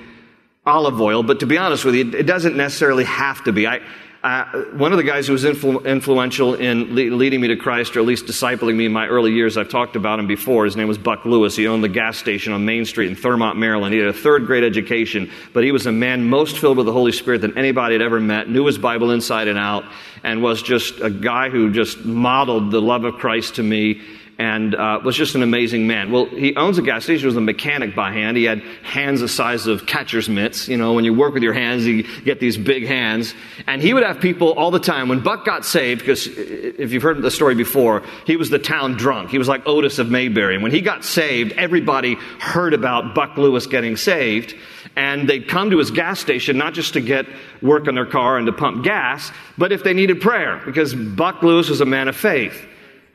olive 0.67 1.01
oil, 1.01 1.23
but 1.23 1.41
to 1.41 1.47
be 1.47 1.57
honest 1.57 1.85
with 1.85 1.95
you, 1.95 2.11
it 2.13 2.27
doesn't 2.27 2.57
necessarily 2.57 3.05
have 3.05 3.43
to 3.45 3.53
be. 3.53 3.67
I, 3.67 3.81
one 4.23 4.93
of 4.93 4.99
the 4.99 5.05
guys 5.05 5.27
who 5.29 5.33
was 5.33 5.45
influ- 5.45 5.85
influential 5.87 6.55
in 6.55 6.95
le- 6.95 7.15
leading 7.15 7.41
me 7.41 7.49
to 7.49 7.57
Christ, 7.57 7.97
or 7.97 8.01
at 8.01 8.07
least 8.07 8.27
discipling 8.27 8.75
me 8.75 8.87
in 8.87 8.93
my 8.93 9.07
early 9.07 9.33
years, 9.33 9.57
I've 9.57 9.69
talked 9.69 9.95
about 9.95 10.19
him 10.19 10.27
before. 10.27 10.65
His 10.65 10.77
name 10.77 10.89
was 10.89 10.99
Buck 10.99 11.25
Lewis. 11.25 11.55
He 11.55 11.69
owned 11.69 11.85
the 11.85 11.89
gas 11.89 12.19
station 12.19 12.53
on 12.53 12.65
Main 12.65 12.85
Street 12.85 13.09
in 13.09 13.17
Thurmont, 13.17 13.57
Maryland. 13.57 13.95
He 13.95 14.01
had 14.01 14.09
a 14.09 14.13
third 14.13 14.47
grade 14.47 14.65
education, 14.65 15.31
but 15.53 15.63
he 15.63 15.71
was 15.71 15.87
a 15.87 15.93
man 15.93 16.29
most 16.29 16.59
filled 16.59 16.79
with 16.79 16.87
the 16.87 16.93
Holy 16.93 17.13
Spirit 17.13 17.43
than 17.43 17.57
anybody 17.57 17.95
had 17.95 18.03
ever 18.03 18.21
met, 18.21 18.49
knew 18.49 18.67
his 18.67 18.79
Bible 18.79 19.13
inside 19.13 19.47
and 19.47 19.59
out, 19.59 19.85
and 20.25 20.43
was 20.43 20.63
just 20.63 21.01
a 21.01 21.11
guy 21.11 21.49
who 21.49 21.73
just 21.73 22.05
modeled 22.05 22.73
the 22.73 22.83
love 22.83 23.05
of 23.05 23.15
Christ 23.15 23.55
to 23.57 23.63
me 23.63 24.01
and 24.39 24.77
uh, 24.77 25.01
was 25.05 25.17
just 25.17 25.35
an 25.35 25.43
amazing 25.43 25.89
man. 25.89 26.13
Well, 26.13 26.27
he 26.27 26.55
owns 26.55 26.79
a 26.79 26.83
gas 26.83 27.03
station. 27.03 27.23
He 27.23 27.27
was 27.27 27.37
a 27.37 27.41
mechanic 27.41 27.97
by 27.97 28.13
hand. 28.13 28.37
He 28.37 28.45
had 28.45 28.61
hands 28.85 29.21
the 29.21 29.27
size 29.27 29.67
of 29.67 29.85
catcher's 29.85 30.29
mitts. 30.29 30.69
You 30.69 30.77
know, 30.77 30.93
when 30.93 31.05
you 31.05 31.13
work 31.13 31.35
with 31.35 31.43
your 31.43 31.55
hands, 31.55 31.85
you 31.85 32.05
get 32.23 32.39
these 32.39 32.57
big 32.57 32.87
hands. 32.87 33.35
And 33.67 33.83
he 33.83 33.93
would 33.93 34.05
have 34.05 34.21
people 34.21 34.53
all 34.53 34.71
the 34.71 34.79
time. 34.79 35.09
When 35.09 35.21
Buck 35.21 35.45
got 35.45 35.65
saved, 35.65 36.01
because 36.01 36.29
if 36.29 36.93
you've 36.93 37.03
heard 37.03 37.21
the 37.21 37.33
story 37.33 37.57
before, 37.57 38.05
he 38.27 38.37
was 38.37 38.49
the 38.49 38.61
town 38.61 38.93
drunk. 38.93 39.31
He 39.31 39.39
was 39.39 39.49
like 39.49 39.67
Otis 39.67 39.99
of 39.99 40.09
Mayberry. 40.09 40.55
And 40.55 40.63
when 40.63 40.73
he 40.73 40.83
got 40.83 41.05
saved, 41.05 41.53
everybody 41.53 42.15
heard 42.39 42.75
about 42.75 43.17
Buck 43.17 43.37
Lewis 43.37 43.67
getting 43.67 43.97
saved. 43.97 44.55
And 44.95 45.29
they'd 45.29 45.49
come 45.49 45.71
to 45.71 45.79
his 45.79 45.91
gas 45.91 46.21
station 46.21 46.57
not 46.57 46.75
just 46.75 46.93
to 46.93 47.01
get 47.01 47.27
work 47.61 47.89
on 47.89 47.97
their 47.97 48.07
car 48.07 48.39
and 48.39 48.47
to 48.47 48.53
pump 48.53 48.85
gas, 48.85 49.33
but 49.57 49.73
if 49.73 49.83
they 49.83 49.95
needed 49.95 50.21
prayer, 50.21 50.63
because 50.65 50.95
Buck 50.95 51.43
Lewis 51.43 51.69
was 51.69 51.81
a 51.81 51.85
man 51.85 52.07
of 52.07 52.17
faith. 52.17 52.67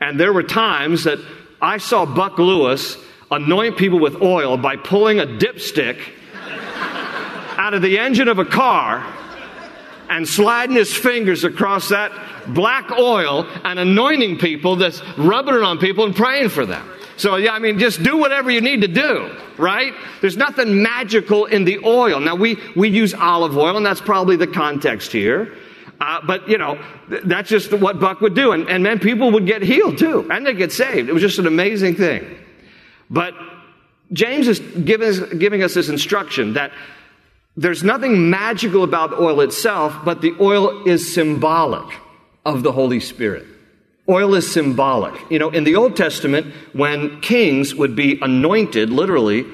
And 0.04 0.20
there 0.20 0.34
were 0.34 0.44
times 0.44 1.06
that 1.06 1.20
I 1.62 1.78
saw 1.78 2.06
Buck 2.06 2.38
Lewis 2.38 2.98
anoint 3.32 3.78
people 3.78 4.00
with 4.00 4.22
oil 4.22 4.58
by 4.58 4.76
pulling 4.76 5.22
a 5.22 5.26
dipstick 5.26 5.98
out 7.56 7.74
of 7.74 7.82
the 7.82 7.98
engine 7.98 8.28
of 8.28 8.38
a 8.38 8.44
car 8.44 9.06
and 10.10 10.28
sliding 10.28 10.76
his 10.76 10.94
fingers 10.94 11.46
across 11.46 11.88
that 11.88 12.12
black 12.48 12.92
oil 12.92 13.48
and 13.64 13.80
anointing 13.80 14.40
people, 14.40 14.76
that's 14.76 15.02
rubbing 15.18 15.56
it 15.56 15.64
on 15.64 15.78
people 15.78 16.04
and 16.04 16.14
praying 16.14 16.50
for 16.50 16.66
them. 16.66 16.86
So, 17.16 17.38
yeah, 17.38 17.54
I 17.54 17.60
mean, 17.60 17.80
just 17.80 18.04
do 18.04 18.18
whatever 18.18 18.52
you 18.52 18.60
need 18.60 18.82
to 18.82 18.90
do, 18.90 19.34
right? 19.58 19.94
There's 20.20 20.36
nothing 20.36 20.84
magical 20.84 21.46
in 21.46 21.64
the 21.64 21.80
oil. 21.86 22.20
Now, 22.20 22.36
we, 22.36 22.58
we 22.76 22.90
use 22.90 23.14
olive 23.14 23.58
oil, 23.58 23.78
and 23.78 23.86
that's 23.86 24.02
probably 24.02 24.36
the 24.36 24.48
context 24.48 25.14
here. 25.14 25.56
Uh, 26.00 26.20
but, 26.26 26.50
you 26.50 26.58
know, 26.58 26.80
th- 27.10 27.24
that's 27.26 27.50
just 27.50 27.72
what 27.74 28.00
Buck 28.00 28.22
would 28.22 28.34
do. 28.34 28.52
And, 28.52 28.68
and 28.70 28.86
then 28.86 29.00
people 29.00 29.32
would 29.32 29.46
get 29.46 29.62
healed 29.62 29.98
too, 29.98 30.28
and 30.32 30.46
they 30.46 30.54
get 30.54 30.72
saved. 30.72 31.10
It 31.10 31.14
was 31.14 31.22
just 31.22 31.40
an 31.40 31.48
amazing 31.48 31.96
thing. 31.96 32.26
But 33.10 33.34
James 34.12 34.48
is 34.48 34.60
giving 34.60 35.08
us, 35.08 35.20
giving 35.34 35.64
us 35.64 35.74
this 35.74 35.90
instruction 35.90 36.54
that 36.54 36.72
there's 37.56 37.84
nothing 37.84 38.30
magical 38.30 38.84
about 38.84 39.14
oil 39.14 39.42
itself, 39.42 39.96
but 40.04 40.22
the 40.22 40.34
oil 40.40 40.88
is 40.88 41.14
symbolic 41.14 42.00
of 42.46 42.64
the 42.64 42.72
Holy 42.72 43.00
Spirit. 43.00 43.46
Oil 44.10 44.34
is 44.36 44.52
symbolic. 44.52 45.14
You 45.32 45.40
know, 45.40 45.50
in 45.50 45.64
the 45.64 45.76
Old 45.76 45.96
Testament, 45.96 46.54
when 46.74 47.22
kings 47.22 47.74
would 47.76 47.96
be 47.96 48.20
anointed, 48.22 48.90
literally, 48.90 49.46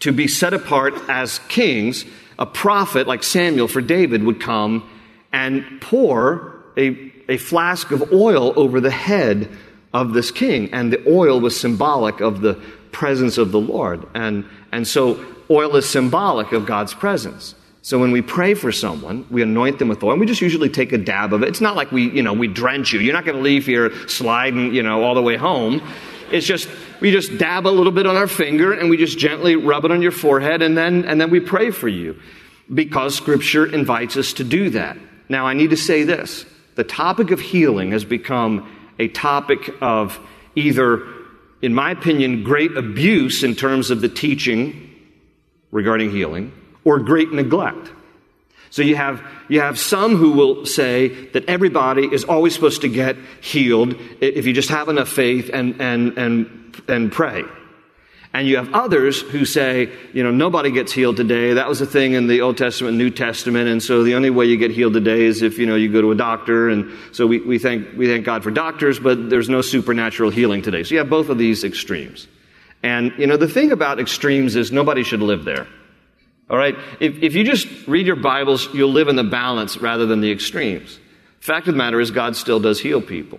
to 0.00 0.12
be 0.12 0.28
set 0.28 0.52
apart 0.52 0.94
as 1.08 1.38
kings, 1.48 2.04
a 2.38 2.44
prophet 2.44 3.06
like 3.06 3.22
Samuel 3.22 3.68
for 3.68 3.80
David 3.80 4.24
would 4.24 4.40
come 4.40 4.88
and 5.34 5.80
pour 5.80 6.62
a, 6.76 7.12
a 7.28 7.36
flask 7.38 7.90
of 7.90 8.12
oil 8.12 8.52
over 8.56 8.80
the 8.80 8.90
head 8.90 9.48
of 9.92 10.12
this 10.12 10.30
king. 10.30 10.72
And 10.72 10.92
the 10.92 11.02
oil 11.10 11.40
was 11.40 11.58
symbolic 11.58 12.20
of 12.20 12.40
the 12.40 12.54
presence 12.92 13.36
of 13.36 13.50
the 13.50 13.58
Lord. 13.58 14.06
And, 14.14 14.44
and 14.70 14.86
so 14.86 15.22
oil 15.50 15.74
is 15.74 15.88
symbolic 15.88 16.52
of 16.52 16.66
God's 16.66 16.94
presence. 16.94 17.56
So 17.82 17.98
when 17.98 18.12
we 18.12 18.22
pray 18.22 18.54
for 18.54 18.70
someone, 18.70 19.26
we 19.28 19.42
anoint 19.42 19.80
them 19.80 19.88
with 19.88 20.02
oil, 20.04 20.12
and 20.12 20.20
we 20.20 20.26
just 20.26 20.40
usually 20.40 20.70
take 20.70 20.92
a 20.92 20.98
dab 20.98 21.34
of 21.34 21.42
it. 21.42 21.48
It's 21.48 21.60
not 21.60 21.74
like 21.74 21.90
we, 21.90 22.10
you 22.10 22.22
know, 22.22 22.32
we 22.32 22.46
drench 22.46 22.92
you. 22.92 23.00
You're 23.00 23.12
not 23.12 23.24
going 23.24 23.36
to 23.36 23.42
leave 23.42 23.66
here 23.66 23.92
sliding, 24.08 24.72
you 24.72 24.84
know, 24.84 25.02
all 25.02 25.14
the 25.14 25.20
way 25.20 25.36
home. 25.36 25.82
It's 26.30 26.46
just 26.46 26.68
we 27.00 27.10
just 27.10 27.36
dab 27.38 27.66
a 27.66 27.68
little 27.68 27.92
bit 27.92 28.06
on 28.06 28.16
our 28.16 28.28
finger 28.28 28.72
and 28.72 28.88
we 28.88 28.96
just 28.96 29.18
gently 29.18 29.56
rub 29.56 29.84
it 29.84 29.90
on 29.90 30.00
your 30.00 30.12
forehead 30.12 30.62
and 30.62 30.78
then 30.78 31.04
and 31.04 31.20
then 31.20 31.28
we 31.28 31.40
pray 31.40 31.70
for 31.70 31.86
you 31.86 32.18
because 32.72 33.14
scripture 33.14 33.66
invites 33.66 34.16
us 34.16 34.32
to 34.34 34.44
do 34.44 34.70
that. 34.70 34.96
Now, 35.28 35.46
I 35.46 35.54
need 35.54 35.70
to 35.70 35.76
say 35.76 36.04
this 36.04 36.44
the 36.74 36.84
topic 36.84 37.30
of 37.30 37.40
healing 37.40 37.92
has 37.92 38.04
become 38.04 38.70
a 38.98 39.08
topic 39.08 39.74
of 39.80 40.18
either, 40.54 41.06
in 41.62 41.74
my 41.74 41.90
opinion, 41.90 42.44
great 42.44 42.76
abuse 42.76 43.42
in 43.42 43.54
terms 43.54 43.90
of 43.90 44.00
the 44.00 44.08
teaching 44.08 44.90
regarding 45.70 46.10
healing 46.10 46.52
or 46.84 47.00
great 47.00 47.32
neglect. 47.32 47.90
So 48.70 48.82
you 48.82 48.96
have, 48.96 49.22
you 49.48 49.60
have 49.60 49.78
some 49.78 50.16
who 50.16 50.32
will 50.32 50.66
say 50.66 51.08
that 51.28 51.44
everybody 51.48 52.12
is 52.12 52.24
always 52.24 52.54
supposed 52.54 52.80
to 52.80 52.88
get 52.88 53.16
healed 53.40 53.94
if 54.20 54.46
you 54.46 54.52
just 54.52 54.68
have 54.70 54.88
enough 54.88 55.08
faith 55.08 55.48
and, 55.52 55.80
and, 55.80 56.18
and, 56.18 56.82
and 56.88 57.12
pray. 57.12 57.44
And 58.34 58.48
you 58.48 58.56
have 58.56 58.74
others 58.74 59.20
who 59.20 59.44
say, 59.44 59.92
you 60.12 60.24
know, 60.24 60.32
nobody 60.32 60.72
gets 60.72 60.90
healed 60.90 61.16
today. 61.16 61.54
That 61.54 61.68
was 61.68 61.80
a 61.80 61.86
thing 61.86 62.14
in 62.14 62.26
the 62.26 62.40
Old 62.40 62.58
Testament, 62.58 62.96
New 62.96 63.10
Testament. 63.10 63.68
And 63.68 63.80
so 63.80 64.02
the 64.02 64.16
only 64.16 64.28
way 64.28 64.46
you 64.46 64.56
get 64.56 64.72
healed 64.72 64.94
today 64.94 65.22
is 65.22 65.40
if, 65.40 65.56
you 65.56 65.66
know, 65.66 65.76
you 65.76 65.90
go 65.90 66.00
to 66.00 66.10
a 66.10 66.16
doctor. 66.16 66.68
And 66.68 66.90
so 67.12 67.28
we, 67.28 67.38
we, 67.38 67.60
thank, 67.60 67.96
we 67.96 68.08
thank 68.08 68.24
God 68.24 68.42
for 68.42 68.50
doctors, 68.50 68.98
but 68.98 69.30
there's 69.30 69.48
no 69.48 69.62
supernatural 69.62 70.30
healing 70.30 70.62
today. 70.62 70.82
So 70.82 70.94
you 70.94 70.98
have 70.98 71.08
both 71.08 71.28
of 71.28 71.38
these 71.38 71.62
extremes. 71.62 72.26
And, 72.82 73.12
you 73.18 73.28
know, 73.28 73.36
the 73.36 73.46
thing 73.46 73.70
about 73.70 74.00
extremes 74.00 74.56
is 74.56 74.72
nobody 74.72 75.04
should 75.04 75.22
live 75.22 75.44
there. 75.44 75.68
All 76.50 76.58
right? 76.58 76.74
If, 76.98 77.22
if 77.22 77.36
you 77.36 77.44
just 77.44 77.68
read 77.86 78.04
your 78.04 78.16
Bibles, 78.16 78.68
you'll 78.74 78.90
live 78.90 79.06
in 79.06 79.14
the 79.14 79.22
balance 79.22 79.76
rather 79.76 80.06
than 80.06 80.20
the 80.20 80.32
extremes. 80.32 80.98
Fact 81.38 81.68
of 81.68 81.74
the 81.74 81.78
matter 81.78 82.00
is, 82.00 82.10
God 82.10 82.34
still 82.34 82.58
does 82.58 82.80
heal 82.80 83.00
people. 83.00 83.38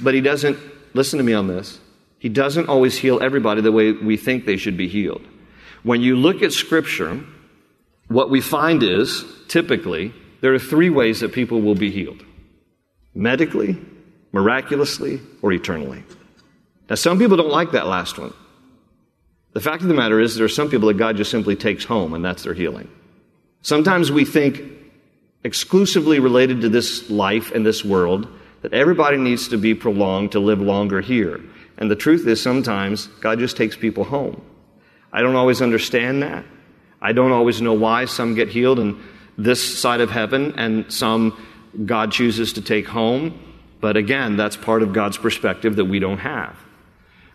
But 0.00 0.14
He 0.14 0.20
doesn't, 0.20 0.58
listen 0.94 1.18
to 1.18 1.24
me 1.24 1.32
on 1.32 1.46
this, 1.46 1.78
he 2.20 2.28
doesn't 2.28 2.68
always 2.68 2.98
heal 2.98 3.20
everybody 3.22 3.62
the 3.62 3.72
way 3.72 3.92
we 3.92 4.16
think 4.16 4.44
they 4.44 4.58
should 4.58 4.76
be 4.76 4.88
healed. 4.88 5.26
When 5.82 6.02
you 6.02 6.16
look 6.16 6.42
at 6.42 6.52
Scripture, 6.52 7.24
what 8.08 8.28
we 8.28 8.42
find 8.42 8.82
is 8.82 9.24
typically 9.48 10.12
there 10.42 10.52
are 10.52 10.58
three 10.58 10.90
ways 10.90 11.20
that 11.20 11.32
people 11.32 11.60
will 11.60 11.74
be 11.74 11.90
healed 11.90 12.22
medically, 13.14 13.76
miraculously, 14.32 15.20
or 15.42 15.52
eternally. 15.52 16.04
Now, 16.88 16.94
some 16.94 17.18
people 17.18 17.36
don't 17.36 17.50
like 17.50 17.72
that 17.72 17.86
last 17.86 18.18
one. 18.18 18.32
The 19.52 19.60
fact 19.60 19.82
of 19.82 19.88
the 19.88 19.94
matter 19.94 20.20
is, 20.20 20.36
there 20.36 20.44
are 20.44 20.48
some 20.48 20.70
people 20.70 20.88
that 20.88 20.96
God 20.96 21.16
just 21.16 21.30
simply 21.30 21.56
takes 21.56 21.84
home, 21.84 22.14
and 22.14 22.24
that's 22.24 22.44
their 22.44 22.54
healing. 22.54 22.88
Sometimes 23.62 24.12
we 24.12 24.24
think 24.24 24.62
exclusively 25.42 26.20
related 26.20 26.60
to 26.60 26.68
this 26.68 27.10
life 27.10 27.50
and 27.50 27.66
this 27.66 27.84
world 27.84 28.28
that 28.62 28.74
everybody 28.74 29.16
needs 29.16 29.48
to 29.48 29.56
be 29.56 29.74
prolonged 29.74 30.32
to 30.32 30.38
live 30.40 30.60
longer 30.60 31.00
here. 31.00 31.40
And 31.80 31.90
the 31.90 31.96
truth 31.96 32.26
is, 32.26 32.40
sometimes 32.40 33.06
God 33.20 33.38
just 33.38 33.56
takes 33.56 33.76
people 33.76 34.04
home. 34.04 34.40
I 35.12 35.22
don't 35.22 35.34
always 35.34 35.60
understand 35.62 36.22
that. 36.22 36.44
I 37.02 37.12
don't 37.12 37.32
always 37.32 37.60
know 37.60 37.72
why 37.72 38.04
some 38.04 38.34
get 38.34 38.48
healed 38.48 38.78
in 38.78 39.02
this 39.38 39.80
side 39.80 40.00
of 40.00 40.10
heaven 40.10 40.54
and 40.56 40.92
some 40.92 41.42
God 41.86 42.12
chooses 42.12 42.52
to 42.52 42.60
take 42.60 42.86
home. 42.86 43.38
But 43.80 43.96
again, 43.96 44.36
that's 44.36 44.56
part 44.56 44.82
of 44.82 44.92
God's 44.92 45.16
perspective 45.16 45.76
that 45.76 45.86
we 45.86 45.98
don't 45.98 46.18
have. 46.18 46.54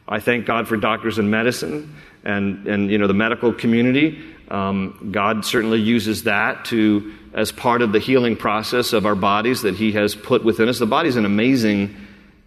I 0.08 0.20
thank 0.20 0.46
God 0.46 0.68
for 0.68 0.78
doctors 0.78 1.18
and 1.18 1.32
medicine 1.32 1.96
And, 2.26 2.68
and 2.68 2.92
you 2.92 2.98
know, 2.98 3.08
the 3.08 3.14
medical 3.14 3.54
community, 3.54 4.20
um, 4.50 5.10
God 5.12 5.46
certainly 5.46 5.80
uses 5.80 6.24
that 6.24 6.66
to, 6.66 7.14
as 7.34 7.52
part 7.52 7.84
of 7.84 7.92
the 7.92 8.00
healing 8.00 8.36
process 8.36 8.94
of 8.94 9.06
our 9.06 9.16
bodies 9.16 9.62
that 9.62 9.76
He 9.76 9.92
has 9.92 10.16
put 10.16 10.44
within 10.44 10.68
us. 10.68 10.80
The 10.80 10.88
body 10.88 11.08
is 11.08 11.18
an 11.18 11.26
amazing, 11.26 11.96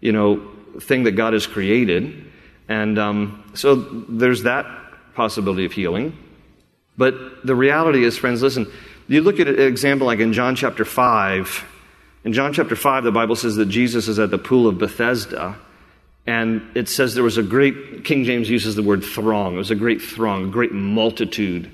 you 0.01 0.13
know, 0.13 0.43
thing 0.81 1.05
that 1.05 1.13
God 1.13 1.33
has 1.33 1.47
created. 1.47 2.25
And 2.69 2.99
um, 2.99 3.51
so 3.55 3.75
there's 3.75 4.43
that 4.43 4.67
possibility 5.15 5.65
of 5.65 5.73
healing. 5.73 6.17
But 6.97 7.47
the 7.47 7.55
reality 7.55 8.05
is, 8.05 8.19
friends, 8.19 8.43
listen, 8.43 8.71
you 9.07 9.23
look 9.23 9.41
at 9.41 9.49
an 9.49 9.61
example 9.61 10.07
like 10.07 10.19
in 10.19 10.33
John 10.33 10.55
chapter 10.57 10.85
5. 10.85 11.65
In 12.25 12.33
John 12.33 12.53
chapter 12.53 12.77
5, 12.77 13.05
the 13.05 13.13
Bible 13.13 13.37
says 13.37 13.57
that 13.57 13.67
Jesus 13.67 14.09
is 14.09 14.19
at 14.19 14.31
the 14.31 14.39
pool 14.39 14.67
of 14.67 14.79
Bethesda. 14.79 15.57
And 16.27 16.77
it 16.77 16.89
says 16.91 17.15
there 17.15 17.25
was 17.25 17.39
a 17.39 17.43
great, 17.43 18.05
King 18.05 18.25
James 18.25 18.51
uses 18.51 18.75
the 18.75 18.83
word 18.83 19.03
throng. 19.03 19.55
It 19.55 19.59
was 19.59 19.71
a 19.71 19.77
great 19.77 20.03
throng, 20.03 20.45
a 20.45 20.51
great 20.51 20.73
multitude, 20.73 21.71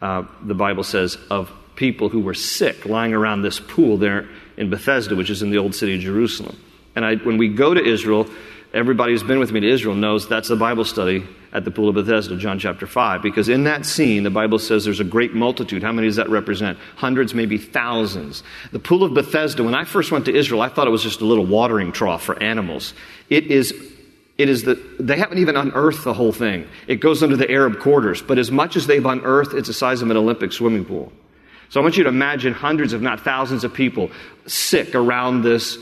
uh, 0.00 0.24
the 0.42 0.54
Bible 0.54 0.84
says, 0.84 1.18
of 1.30 1.52
people 1.76 2.08
who 2.08 2.20
were 2.20 2.32
sick 2.32 2.86
lying 2.86 3.12
around 3.12 3.42
this 3.42 3.60
pool 3.60 3.98
there 3.98 4.26
in 4.56 4.70
Bethesda, 4.70 5.14
which 5.14 5.28
is 5.28 5.42
in 5.42 5.50
the 5.50 5.58
old 5.58 5.74
city 5.74 5.96
of 5.96 6.00
Jerusalem. 6.00 6.56
And 6.94 7.04
I, 7.04 7.16
when 7.16 7.38
we 7.38 7.48
go 7.48 7.72
to 7.72 7.82
Israel, 7.82 8.28
everybody 8.72 9.12
who's 9.12 9.22
been 9.22 9.38
with 9.38 9.52
me 9.52 9.60
to 9.60 9.68
Israel 9.68 9.94
knows 9.94 10.28
that's 10.28 10.48
the 10.48 10.56
Bible 10.56 10.84
study 10.84 11.26
at 11.52 11.64
the 11.64 11.70
Pool 11.70 11.88
of 11.88 11.96
Bethesda, 11.96 12.36
John 12.36 12.58
chapter 12.58 12.86
5. 12.86 13.22
Because 13.22 13.48
in 13.48 13.64
that 13.64 13.84
scene, 13.84 14.22
the 14.22 14.30
Bible 14.30 14.58
says 14.58 14.84
there's 14.84 15.00
a 15.00 15.04
great 15.04 15.34
multitude. 15.34 15.82
How 15.82 15.92
many 15.92 16.06
does 16.06 16.16
that 16.16 16.28
represent? 16.28 16.78
Hundreds, 16.96 17.34
maybe 17.34 17.58
thousands. 17.58 18.42
The 18.72 18.78
Pool 18.78 19.02
of 19.02 19.14
Bethesda, 19.14 19.64
when 19.64 19.74
I 19.74 19.84
first 19.84 20.12
went 20.12 20.26
to 20.26 20.34
Israel, 20.34 20.62
I 20.62 20.68
thought 20.68 20.86
it 20.86 20.90
was 20.90 21.02
just 21.02 21.20
a 21.20 21.24
little 21.24 21.46
watering 21.46 21.92
trough 21.92 22.22
for 22.22 22.40
animals. 22.42 22.94
It 23.28 23.46
is. 23.46 23.74
It 24.38 24.48
is 24.48 24.62
the, 24.62 24.76
they 24.98 25.18
haven't 25.18 25.36
even 25.36 25.54
unearthed 25.54 26.02
the 26.02 26.14
whole 26.14 26.32
thing. 26.32 26.66
It 26.86 26.96
goes 26.96 27.22
under 27.22 27.36
the 27.36 27.50
Arab 27.50 27.78
quarters, 27.78 28.22
but 28.22 28.38
as 28.38 28.50
much 28.50 28.74
as 28.74 28.86
they've 28.86 29.04
unearthed, 29.04 29.52
it's 29.52 29.68
the 29.68 29.74
size 29.74 30.00
of 30.00 30.10
an 30.10 30.16
Olympic 30.16 30.52
swimming 30.52 30.86
pool. 30.86 31.12
So 31.68 31.78
I 31.78 31.82
want 31.82 31.98
you 31.98 32.04
to 32.04 32.08
imagine 32.08 32.54
hundreds, 32.54 32.94
if 32.94 33.02
not 33.02 33.20
thousands, 33.20 33.64
of 33.64 33.74
people 33.74 34.10
sick 34.46 34.94
around 34.94 35.42
this 35.42 35.76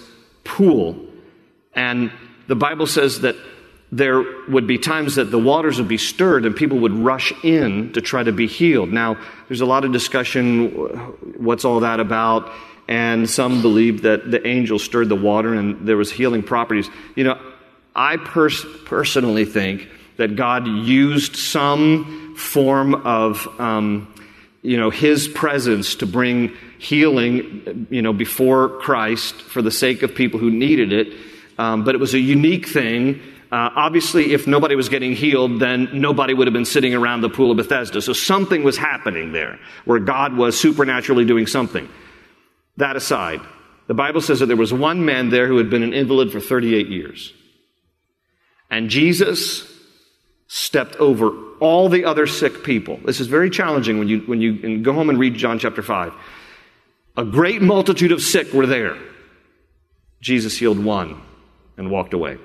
pool. 0.48 0.96
And 1.74 2.10
the 2.48 2.56
Bible 2.56 2.86
says 2.86 3.20
that 3.20 3.36
there 3.92 4.22
would 4.48 4.66
be 4.66 4.78
times 4.78 5.14
that 5.14 5.30
the 5.30 5.38
waters 5.38 5.78
would 5.78 5.88
be 5.88 5.98
stirred 5.98 6.44
and 6.44 6.56
people 6.56 6.78
would 6.78 6.92
rush 6.92 7.32
in 7.44 7.92
to 7.92 8.00
try 8.00 8.22
to 8.22 8.32
be 8.32 8.46
healed. 8.46 8.90
Now, 8.90 9.18
there's 9.46 9.60
a 9.60 9.66
lot 9.66 9.84
of 9.84 9.92
discussion 9.92 10.70
what's 11.38 11.64
all 11.64 11.80
that 11.80 12.00
about, 12.00 12.50
and 12.88 13.28
some 13.28 13.62
believe 13.62 14.02
that 14.02 14.30
the 14.30 14.46
angel 14.46 14.78
stirred 14.78 15.08
the 15.08 15.16
water 15.16 15.54
and 15.54 15.86
there 15.86 15.96
was 15.96 16.10
healing 16.10 16.42
properties. 16.42 16.90
You 17.14 17.24
know, 17.24 17.40
I 17.94 18.16
pers- 18.16 18.66
personally 18.84 19.44
think 19.44 19.88
that 20.16 20.36
God 20.36 20.66
used 20.66 21.36
some 21.36 22.34
form 22.36 22.94
of, 22.94 23.46
um, 23.60 24.12
you 24.62 24.76
know, 24.76 24.90
His 24.90 25.28
presence 25.28 25.96
to 25.96 26.06
bring 26.06 26.52
healing, 26.78 27.86
you 27.90 28.02
know, 28.02 28.12
before 28.12 28.68
Christ 28.80 29.34
for 29.34 29.62
the 29.62 29.70
sake 29.70 30.02
of 30.02 30.14
people 30.14 30.40
who 30.40 30.50
needed 30.50 30.92
it. 30.92 31.08
Um, 31.58 31.84
but 31.84 31.94
it 31.94 31.98
was 31.98 32.14
a 32.14 32.20
unique 32.20 32.68
thing. 32.68 33.20
Uh, 33.50 33.70
obviously, 33.74 34.32
if 34.32 34.46
nobody 34.46 34.76
was 34.76 34.88
getting 34.88 35.14
healed, 35.14 35.58
then 35.58 35.88
nobody 35.92 36.34
would 36.34 36.46
have 36.46 36.54
been 36.54 36.64
sitting 36.64 36.94
around 36.94 37.22
the 37.22 37.30
pool 37.30 37.50
of 37.50 37.56
Bethesda. 37.56 38.00
So 38.00 38.12
something 38.12 38.62
was 38.62 38.76
happening 38.76 39.32
there 39.32 39.58
where 39.84 39.98
God 39.98 40.36
was 40.36 40.58
supernaturally 40.58 41.24
doing 41.24 41.46
something. 41.46 41.88
That 42.76 42.94
aside, 42.94 43.40
the 43.86 43.94
Bible 43.94 44.20
says 44.20 44.40
that 44.40 44.46
there 44.46 44.56
was 44.56 44.72
one 44.72 45.04
man 45.04 45.30
there 45.30 45.48
who 45.48 45.56
had 45.56 45.70
been 45.70 45.82
an 45.82 45.94
invalid 45.94 46.30
for 46.30 46.40
38 46.40 46.88
years. 46.88 47.32
And 48.70 48.90
Jesus 48.90 49.66
stepped 50.46 50.96
over 50.96 51.30
all 51.58 51.88
the 51.88 52.04
other 52.04 52.26
sick 52.26 52.62
people. 52.62 52.98
This 53.04 53.18
is 53.18 53.26
very 53.26 53.50
challenging 53.50 53.98
when 53.98 54.08
you, 54.08 54.20
when 54.20 54.40
you 54.40 54.78
go 54.78 54.92
home 54.92 55.10
and 55.10 55.18
read 55.18 55.34
John 55.34 55.58
chapter 55.58 55.82
5. 55.82 56.12
A 57.18 57.24
great 57.24 57.60
multitude 57.60 58.12
of 58.12 58.22
sick 58.22 58.52
were 58.52 58.66
there. 58.66 58.96
Jesus 60.20 60.56
healed 60.56 60.78
one 60.78 61.20
and 61.76 61.90
walked 61.90 62.14
away. 62.14 62.38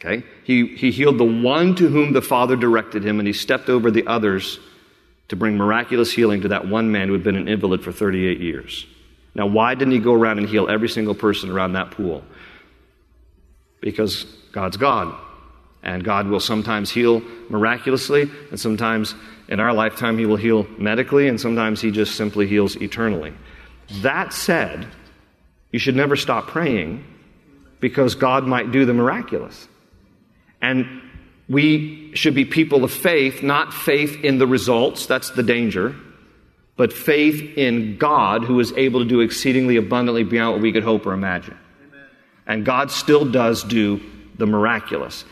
Okay? 0.00 0.26
He, 0.42 0.66
he 0.74 0.90
healed 0.90 1.18
the 1.18 1.24
one 1.24 1.76
to 1.76 1.88
whom 1.88 2.12
the 2.12 2.20
Father 2.20 2.56
directed 2.56 3.04
him, 3.04 3.20
and 3.20 3.28
he 3.28 3.32
stepped 3.32 3.68
over 3.68 3.92
the 3.92 4.08
others 4.08 4.58
to 5.28 5.36
bring 5.36 5.56
miraculous 5.56 6.10
healing 6.10 6.40
to 6.40 6.48
that 6.48 6.66
one 6.66 6.90
man 6.90 7.06
who 7.06 7.12
had 7.12 7.22
been 7.22 7.36
an 7.36 7.46
invalid 7.46 7.84
for 7.84 7.92
38 7.92 8.40
years. 8.40 8.86
Now, 9.36 9.46
why 9.46 9.76
didn't 9.76 9.92
he 9.94 10.00
go 10.00 10.14
around 10.14 10.38
and 10.38 10.48
heal 10.48 10.68
every 10.68 10.88
single 10.88 11.14
person 11.14 11.48
around 11.48 11.74
that 11.74 11.92
pool? 11.92 12.24
Because 13.80 14.24
God's 14.50 14.76
God. 14.76 15.14
And 15.84 16.02
God 16.02 16.26
will 16.26 16.40
sometimes 16.40 16.90
heal 16.90 17.22
miraculously, 17.48 18.28
and 18.50 18.58
sometimes 18.58 19.14
in 19.48 19.60
our 19.60 19.72
lifetime, 19.72 20.18
He 20.18 20.26
will 20.26 20.36
heal 20.36 20.66
medically, 20.78 21.28
and 21.28 21.40
sometimes 21.40 21.80
He 21.80 21.90
just 21.90 22.16
simply 22.16 22.46
heals 22.46 22.76
eternally. 22.76 23.32
That 24.02 24.32
said, 24.32 24.86
you 25.72 25.78
should 25.78 25.96
never 25.96 26.16
stop 26.16 26.48
praying 26.48 27.04
because 27.80 28.14
God 28.14 28.46
might 28.46 28.72
do 28.72 28.84
the 28.84 28.94
miraculous. 28.94 29.68
And 30.60 31.02
we 31.48 32.10
should 32.14 32.34
be 32.34 32.44
people 32.44 32.84
of 32.84 32.92
faith, 32.92 33.42
not 33.42 33.72
faith 33.72 34.22
in 34.22 34.38
the 34.38 34.46
results, 34.46 35.06
that's 35.06 35.30
the 35.30 35.42
danger, 35.42 35.94
but 36.76 36.92
faith 36.92 37.56
in 37.56 37.96
God 37.96 38.44
who 38.44 38.60
is 38.60 38.72
able 38.72 39.00
to 39.00 39.06
do 39.06 39.20
exceedingly 39.20 39.76
abundantly 39.76 40.24
beyond 40.24 40.54
what 40.54 40.62
we 40.62 40.72
could 40.72 40.84
hope 40.84 41.06
or 41.06 41.12
imagine. 41.12 41.56
Amen. 41.88 42.06
And 42.46 42.64
God 42.64 42.90
still 42.90 43.24
does 43.24 43.64
do 43.64 44.00
the 44.36 44.46
miraculous. 44.46 45.24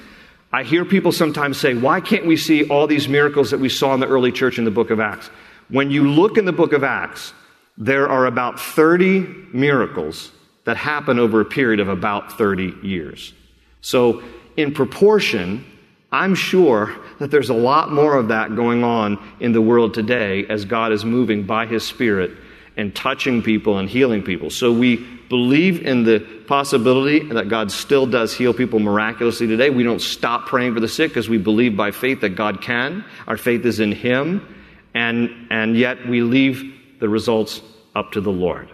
I 0.57 0.63
hear 0.63 0.87
people 0.87 1.13
sometimes 1.13 1.61
say, 1.61 1.75
why 1.75 2.01
can't 2.01 2.25
we 2.25 2.39
see 2.39 2.67
all 2.71 2.87
these 2.87 3.11
miracles 3.11 3.51
that 3.51 3.61
we 3.61 3.69
saw 3.69 3.93
in 3.93 4.01
the 4.01 4.07
early 4.07 4.33
church 4.33 4.57
in 4.57 4.65
the 4.65 4.71
book 4.71 4.89
of 4.89 5.01
Acts? 5.01 5.29
When 5.69 5.91
you 5.91 6.11
look 6.11 6.39
in 6.39 6.47
the 6.47 6.53
book 6.53 6.73
of 6.73 6.83
Acts, 6.83 7.35
there 7.77 8.09
are 8.09 8.25
about 8.25 8.59
30 8.59 9.49
miracles 9.53 10.33
that 10.65 10.79
happen 10.79 11.19
over 11.19 11.43
a 11.43 11.45
period 11.45 11.79
of 11.79 11.91
about 11.91 12.39
30 12.39 12.73
years. 12.83 13.35
So, 13.83 14.23
in 14.57 14.73
proportion, 14.73 15.63
I'm 16.11 16.35
sure 16.35 16.91
that 17.19 17.31
there's 17.31 17.51
a 17.51 17.55
lot 17.55 17.93
more 17.93 18.17
of 18.17 18.29
that 18.29 18.57
going 18.57 18.83
on 18.83 19.23
in 19.41 19.53
the 19.53 19.61
world 19.61 19.93
today 19.93 20.47
as 20.47 20.65
God 20.65 20.91
is 20.91 21.05
moving 21.05 21.43
by 21.43 21.67
His 21.67 21.85
Spirit 21.87 22.31
and 22.77 22.95
touching 22.95 23.43
people 23.43 23.79
and 23.79 23.89
healing 23.89 24.23
people. 24.23 24.51
So 24.51 24.71
we 24.71 24.97
believe 25.29 25.85
in 25.85 26.05
the 26.05 26.21
possibility 26.47 27.21
that 27.31 27.49
God 27.49 27.73
still 27.73 28.07
does 28.07 28.35
heal 28.35 28.53
people 28.53 28.79
miraculously 28.79 29.47
today. 29.47 29.71
We 29.71 29.83
don't 29.83 30.01
stop 30.01 30.47
praying 30.47 30.75
for 30.75 30.81
the 30.81 30.89
sick 30.89 31.11
because 31.11 31.29
we 31.29 31.39
believe 31.39 31.77
by 31.77 31.91
faith 31.91 32.21
that 32.21 32.31
God 32.31 32.61
can. 32.61 33.05
Our 33.27 33.37
faith 33.37 33.65
is 33.65 33.81
in 33.81 33.93
Him. 33.93 34.55
And, 34.95 35.49
and 35.51 35.77
yet 35.77 36.07
we 36.07 36.23
leave 36.23 37.01
the 37.01 37.09
results 37.09 37.61
up 37.95 38.13
to 38.13 38.21
the 38.21 38.33
Lord. 38.33 38.71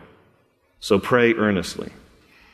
So 0.81 0.99
pray 0.99 1.35
earnestly. 1.35 1.91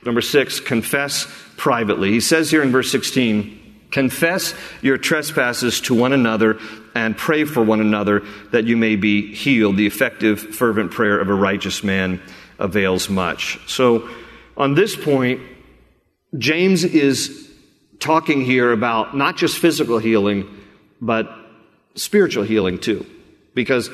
Number 0.05 0.21
six, 0.21 0.61
confess 0.61 1.27
privately. 1.57 2.11
He 2.11 2.21
says 2.21 2.51
here 2.51 2.63
in 2.63 2.71
verse 2.71 2.91
16, 2.91 3.58
Confess 3.91 4.55
your 4.83 4.99
trespasses 4.99 5.81
to 5.83 5.95
one 5.95 6.13
another 6.13 6.59
and 6.95 7.17
pray 7.17 7.45
for 7.45 7.63
one 7.63 7.81
another 7.81 8.23
that 8.51 8.65
you 8.65 8.77
may 8.77 8.97
be 8.97 9.35
healed. 9.35 9.77
The 9.77 9.87
effective, 9.87 10.41
fervent 10.41 10.91
prayer 10.91 11.19
of 11.19 11.29
a 11.29 11.35
righteous 11.35 11.83
man 11.83 12.21
avails 12.59 13.09
much. 13.09 13.59
So, 13.69 14.09
on 14.57 14.75
this 14.75 14.97
point, 14.97 15.41
James 16.37 16.85
is 16.85 17.49
talking 18.01 18.43
here 18.45 18.73
about 18.73 19.17
not 19.17 19.37
just 19.37 19.59
physical 19.59 19.99
healing, 19.99 20.49
but 21.01 21.31
spiritual 21.95 22.45
healing 22.45 22.79
too. 22.79 23.07
Because 23.55 23.91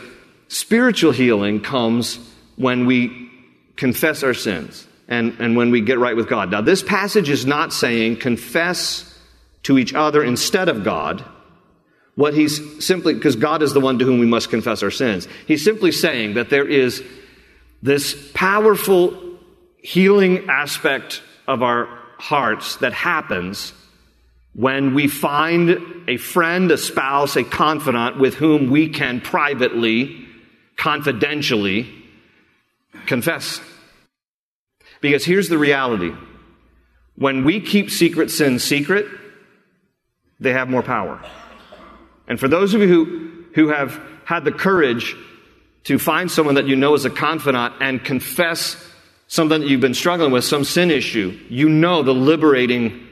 spiritual 0.49 1.13
healing 1.13 1.61
comes 1.61 2.19
when 2.57 2.87
we 2.87 3.31
confess 3.77 4.23
our 4.23 4.35
sins 4.35 4.87
and, 5.09 5.37
and 5.39 5.57
when 5.57 5.71
we 5.71 5.81
get 5.81 5.99
right 5.99 6.17
with 6.17 6.29
God. 6.29 6.51
Now, 6.51 6.61
this 6.61 6.83
passage 6.83 7.29
is 7.29 7.47
not 7.47 7.73
saying 7.73 8.17
confess 8.17 9.14
to 9.65 9.79
each 9.79 9.95
other 9.95 10.23
instead 10.23 10.69
of 10.69 10.85
God. 10.85 11.25
What 12.15 12.35
he's 12.35 12.85
simply, 12.85 13.15
because 13.15 13.37
God 13.37 13.63
is 13.63 13.73
the 13.73 13.81
one 13.81 13.99
to 13.99 14.05
whom 14.05 14.21
we 14.21 14.27
must 14.27 14.49
confess 14.49 14.83
our 14.83 14.91
sins. 14.91 15.27
He's 15.47 15.65
simply 15.65 15.91
saying 15.91 16.35
that 16.35 16.49
there 16.49 16.67
is 16.67 17.03
this 17.83 18.31
powerful 18.35 19.21
healing 19.79 20.49
aspect 20.49 21.23
of 21.47 21.63
our 21.63 21.87
hearts 22.19 22.77
that 22.77 22.93
happens 22.93 23.73
when 24.55 24.95
we 24.95 25.09
find 25.09 26.05
a 26.09 26.17
friend, 26.17 26.71
a 26.71 26.79
spouse, 26.79 27.37
a 27.37 27.43
confidant 27.43 28.19
with 28.19 28.35
whom 28.35 28.71
we 28.71 28.89
can 28.89 29.21
privately, 29.21 30.27
confidentially 30.77 31.93
confess. 33.07 33.61
Because 35.01 35.25
here's 35.25 35.49
the 35.49 35.59
reality 35.59 36.13
when 37.17 37.45
we 37.45 37.61
keep 37.61 37.91
secret 37.91 38.31
sins 38.31 38.65
secret, 38.65 39.07
they 40.41 40.53
have 40.53 40.69
more 40.69 40.83
power. 40.83 41.21
And 42.29 42.39
for 42.39 42.49
those 42.49 42.75
of 42.75 42.81
you 42.81 42.89
who, 42.89 43.45
who 43.55 43.69
have 43.69 44.01
had 44.25 44.45
the 44.45 44.53
courage 44.53 45.17
to 45.85 45.99
find 45.99 46.31
someone 46.31 46.55
that 46.55 46.67
you 46.67 46.77
know 46.77 46.95
is 46.95 47.05
a 47.05 47.11
confidant 47.11 47.75
and 47.81 48.03
confess 48.03 48.83
something 49.27 49.61
that 49.61 49.69
you've 49.69 49.81
been 49.81 49.95
struggling 49.95 50.33
with, 50.33 50.45
some 50.45 50.65
sin 50.65 50.91
issue, 50.91 51.39
you 51.49 51.69
know 51.69 52.03
the 52.03 52.15
liberating 52.15 53.07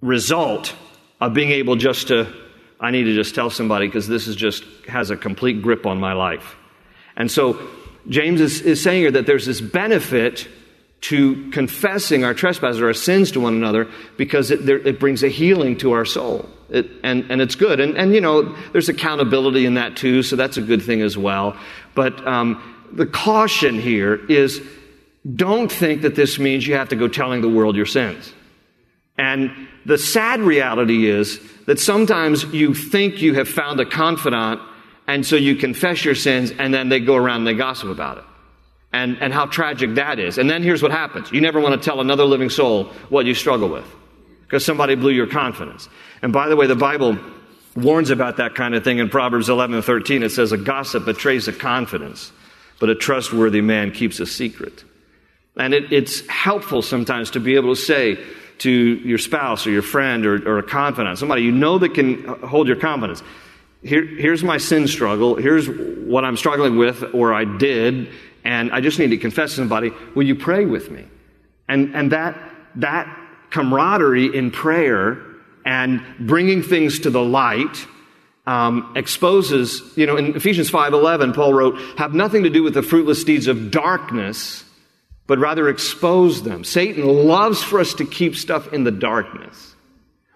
result 0.00 0.74
of 1.20 1.34
being 1.34 1.50
able 1.50 1.76
just 1.76 2.08
to 2.08 2.32
I 2.78 2.90
need 2.90 3.04
to 3.04 3.14
just 3.14 3.34
tell 3.34 3.48
somebody 3.48 3.86
because 3.86 4.06
this 4.06 4.26
is 4.26 4.36
just 4.36 4.64
has 4.86 5.10
a 5.10 5.16
complete 5.16 5.62
grip 5.62 5.86
on 5.86 5.98
my 5.98 6.12
life. 6.12 6.56
And 7.16 7.30
so 7.30 7.58
James 8.08 8.40
is, 8.40 8.60
is 8.60 8.82
saying 8.82 9.00
here 9.00 9.10
that 9.12 9.26
there's 9.26 9.46
this 9.46 9.60
benefit 9.60 10.46
to 11.02 11.50
confessing 11.50 12.24
our 12.24 12.34
trespasses 12.34 12.80
or 12.80 12.86
our 12.86 12.94
sins 12.94 13.30
to 13.32 13.40
one 13.40 13.54
another 13.54 13.88
because 14.16 14.50
it, 14.50 14.66
there, 14.66 14.78
it 14.78 14.98
brings 14.98 15.22
a 15.22 15.28
healing 15.28 15.76
to 15.78 15.92
our 15.92 16.04
soul. 16.04 16.48
It, 16.68 16.90
and, 17.04 17.30
and 17.30 17.40
it's 17.40 17.54
good. 17.54 17.78
And, 17.80 17.96
and, 17.96 18.12
you 18.14 18.20
know, 18.20 18.56
there's 18.72 18.88
accountability 18.88 19.66
in 19.66 19.74
that 19.74 19.96
too, 19.96 20.22
so 20.22 20.34
that's 20.36 20.56
a 20.56 20.62
good 20.62 20.82
thing 20.82 21.02
as 21.02 21.16
well. 21.16 21.56
But 21.94 22.26
um, 22.26 22.88
the 22.92 23.06
caution 23.06 23.78
here 23.78 24.14
is 24.28 24.60
don't 25.34 25.70
think 25.70 26.02
that 26.02 26.14
this 26.14 26.38
means 26.38 26.66
you 26.66 26.74
have 26.74 26.88
to 26.88 26.96
go 26.96 27.08
telling 27.08 27.40
the 27.40 27.48
world 27.48 27.76
your 27.76 27.86
sins. 27.86 28.32
And 29.18 29.68
the 29.84 29.98
sad 29.98 30.40
reality 30.40 31.06
is 31.06 31.40
that 31.66 31.78
sometimes 31.78 32.44
you 32.44 32.74
think 32.74 33.22
you 33.22 33.34
have 33.34 33.48
found 33.48 33.80
a 33.80 33.86
confidant, 33.86 34.60
and 35.06 35.24
so 35.24 35.36
you 35.36 35.56
confess 35.56 36.04
your 36.04 36.14
sins, 36.14 36.52
and 36.58 36.72
then 36.72 36.88
they 36.88 37.00
go 37.00 37.16
around 37.16 37.38
and 37.38 37.46
they 37.46 37.54
gossip 37.54 37.88
about 37.88 38.18
it. 38.18 38.24
And, 38.96 39.20
and 39.20 39.30
how 39.30 39.44
tragic 39.44 39.96
that 39.96 40.18
is. 40.18 40.38
And 40.38 40.48
then 40.48 40.62
here's 40.62 40.82
what 40.82 40.90
happens 40.90 41.30
you 41.30 41.42
never 41.42 41.60
want 41.60 41.80
to 41.80 41.84
tell 41.84 42.00
another 42.00 42.24
living 42.24 42.48
soul 42.48 42.84
what 43.10 43.26
you 43.26 43.34
struggle 43.34 43.68
with 43.68 43.84
because 44.44 44.64
somebody 44.64 44.94
blew 44.94 45.10
your 45.10 45.26
confidence. 45.26 45.88
And 46.22 46.32
by 46.32 46.48
the 46.48 46.56
way, 46.56 46.66
the 46.66 46.76
Bible 46.76 47.18
warns 47.74 48.10
about 48.10 48.38
that 48.38 48.54
kind 48.54 48.74
of 48.74 48.84
thing 48.84 48.98
in 48.98 49.08
Proverbs 49.08 49.48
11 49.48 49.76
and 49.76 49.84
13. 49.84 50.22
It 50.22 50.30
says, 50.30 50.52
A 50.52 50.56
gossip 50.56 51.04
betrays 51.04 51.46
a 51.48 51.52
confidence, 51.52 52.32
but 52.80 52.88
a 52.88 52.94
trustworthy 52.94 53.60
man 53.60 53.92
keeps 53.92 54.18
a 54.20 54.26
secret. 54.26 54.84
And 55.56 55.74
it, 55.74 55.92
it's 55.92 56.26
helpful 56.28 56.82
sometimes 56.82 57.32
to 57.32 57.40
be 57.40 57.56
able 57.56 57.74
to 57.74 57.80
say 57.80 58.18
to 58.58 58.70
your 58.70 59.18
spouse 59.18 59.66
or 59.66 59.70
your 59.70 59.82
friend 59.82 60.24
or, 60.24 60.48
or 60.48 60.58
a 60.58 60.62
confidant, 60.62 61.18
somebody 61.18 61.42
you 61.42 61.52
know 61.52 61.78
that 61.78 61.94
can 61.94 62.24
hold 62.24 62.66
your 62.68 62.76
confidence. 62.76 63.22
Here, 63.82 64.04
here's 64.04 64.42
my 64.42 64.58
sin 64.58 64.88
struggle. 64.88 65.36
Here's 65.36 65.68
what 65.68 66.24
I'm 66.24 66.36
struggling 66.36 66.76
with 66.76 67.14
or 67.14 67.34
I 67.34 67.44
did, 67.44 68.08
and 68.46 68.70
I 68.70 68.80
just 68.80 69.00
need 69.00 69.10
to 69.10 69.16
confess 69.16 69.50
to 69.50 69.56
somebody. 69.56 69.90
Will 70.14 70.22
you 70.22 70.36
pray 70.36 70.66
with 70.66 70.88
me? 70.88 71.04
And, 71.68 71.96
and 71.96 72.12
that, 72.12 72.38
that 72.76 73.12
camaraderie 73.50 74.36
in 74.36 74.52
prayer 74.52 75.20
and 75.64 76.00
bringing 76.20 76.62
things 76.62 77.00
to 77.00 77.10
the 77.10 77.22
light 77.22 77.88
um, 78.46 78.92
exposes, 78.94 79.82
you 79.96 80.06
know, 80.06 80.16
in 80.16 80.36
Ephesians 80.36 80.70
5.11, 80.70 81.34
Paul 81.34 81.54
wrote, 81.54 81.80
have 81.98 82.14
nothing 82.14 82.44
to 82.44 82.50
do 82.50 82.62
with 82.62 82.74
the 82.74 82.84
fruitless 82.84 83.24
deeds 83.24 83.48
of 83.48 83.72
darkness, 83.72 84.62
but 85.26 85.40
rather 85.40 85.68
expose 85.68 86.44
them. 86.44 86.62
Satan 86.62 87.04
loves 87.04 87.64
for 87.64 87.80
us 87.80 87.94
to 87.94 88.06
keep 88.06 88.36
stuff 88.36 88.72
in 88.72 88.84
the 88.84 88.92
darkness. 88.92 89.74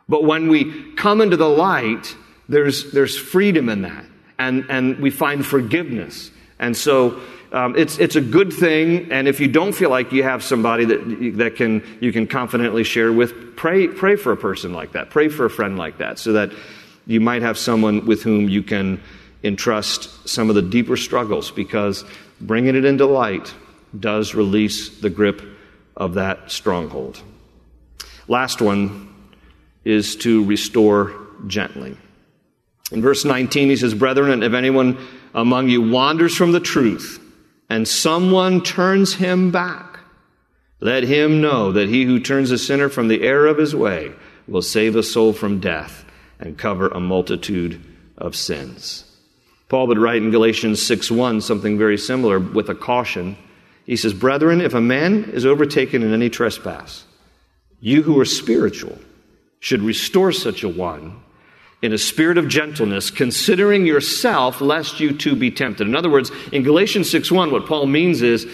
But 0.09 0.25
when 0.25 0.49
we 0.49 0.95
come 0.95 1.21
into 1.21 1.37
the 1.37 1.49
light, 1.49 2.17
there's, 2.49 2.91
there's 2.91 3.17
freedom 3.17 3.69
in 3.69 3.83
that. 3.83 4.05
And, 4.37 4.67
and 4.69 4.99
we 4.99 5.11
find 5.11 5.47
forgiveness. 5.47 6.33
And 6.59 6.77
so 6.77 7.21
um, 7.53 7.77
it's, 7.77 7.99
it's 7.99 8.17
a 8.17 8.21
good 8.21 8.53
thing. 8.53 9.11
And 9.11 9.27
if 9.27 9.41
you 9.41 9.49
don't 9.49 9.73
feel 9.73 9.91
like 9.91 10.13
you 10.13 10.23
have 10.23 10.43
somebody 10.43 10.85
that, 10.85 11.37
that 11.39 11.57
can, 11.57 11.83
you 12.01 12.13
can 12.13 12.27
confidently 12.27 12.85
share 12.85 13.13
with, 13.13 13.57
pray, 13.57 13.89
pray 13.89 14.17
for 14.17 14.33
a 14.33 14.37
person 14.37 14.73
like 14.73 14.93
that. 14.93 15.11
Pray 15.11 15.29
for 15.29 15.45
a 15.45 15.51
friend 15.51 15.77
like 15.77 15.99
that 15.99 16.19
so 16.19 16.33
that 16.35 16.53
you 17.07 17.21
might 17.21 17.43
have 17.43 17.59
someone 17.59 18.07
with 18.07 18.23
whom 18.23 18.49
you 18.49 18.63
can 18.63 19.01
entrust 19.43 20.29
some 20.29 20.49
of 20.49 20.55
the 20.55 20.63
deeper 20.63 20.97
struggles 20.97 21.51
because 21.51 22.05
bringing 22.41 22.77
it 22.77 22.85
into 22.85 23.07
light 23.07 23.53
does 23.99 24.35
release 24.35 25.01
the 25.01 25.11
grip 25.11 25.43
of 25.97 26.15
that 26.15 26.51
stronghold. 26.51 27.21
Last 28.29 28.63
one 28.63 29.13
is 29.85 30.15
to 30.17 30.45
restore 30.45 31.15
gently. 31.47 31.97
In 32.93 33.03
verse 33.03 33.25
19, 33.25 33.71
he 33.71 33.77
says, 33.77 33.95
Brethren, 33.95 34.43
if 34.43 34.53
anyone 34.53 34.99
among 35.35 35.69
you 35.69 35.83
wanders 35.83 36.37
from 36.37 36.53
the 36.53 36.61
truth, 36.61 37.21
and 37.71 37.87
someone 37.87 38.61
turns 38.63 39.15
him 39.15 39.53
back, 39.53 40.01
let 40.81 41.05
him 41.05 41.41
know 41.41 41.71
that 41.73 41.89
he 41.89 42.05
who 42.05 42.19
turns 42.19 42.51
a 42.51 42.59
sinner 42.59 42.89
from 42.89 43.07
the 43.07 43.23
error 43.23 43.47
of 43.47 43.59
his 43.59 43.75
way 43.75 44.13
will 44.49 44.61
save 44.61 44.97
a 44.97 45.03
soul 45.03 45.33
from 45.33 45.61
death 45.61 46.05
and 46.41 46.59
cover 46.59 46.89
a 46.89 46.99
multitude 46.99 47.81
of 48.19 48.35
sins. 48.35 49.05
Paul 49.69 49.87
would 49.87 49.99
write 49.99 50.23
in 50.23 50.33
Galatians 50.33 50.83
6 50.83 51.13
1 51.13 51.41
something 51.41 51.79
very 51.79 51.97
similar 51.97 52.41
with 52.41 52.69
a 52.69 52.75
caution. 52.75 53.39
He 53.87 53.95
says, 53.95 54.15
Brethren, 54.15 54.61
if 54.61 54.75
a 54.75 54.81
man 54.81 55.25
is 55.31 55.47
overtaken 55.47 56.03
in 56.03 56.13
any 56.13 56.29
trespass, 56.29 57.05
you 57.79 58.03
who 58.03 58.19
are 58.19 58.25
spiritual 58.25 58.99
should 59.61 59.83
restore 59.83 60.33
such 60.33 60.65
a 60.65 60.69
one 60.69 61.23
in 61.83 61.93
a 61.93 61.99
spirit 61.99 62.37
of 62.37 62.49
gentleness, 62.49 63.11
considering 63.11 63.87
yourself, 63.87 64.61
lest 64.61 65.01
you 65.01 65.17
too 65.17 65.35
be 65.35 65.51
tempted. 65.51 65.87
In 65.87 65.97
other 65.97 66.11
words, 66.11 66.31
in 66.53 66.63
Galatians 66.63 67.11
6 67.11 67.33
1, 67.33 67.51
what 67.51 67.67
Paul 67.67 67.87
means 67.87 68.23
is 68.23 68.47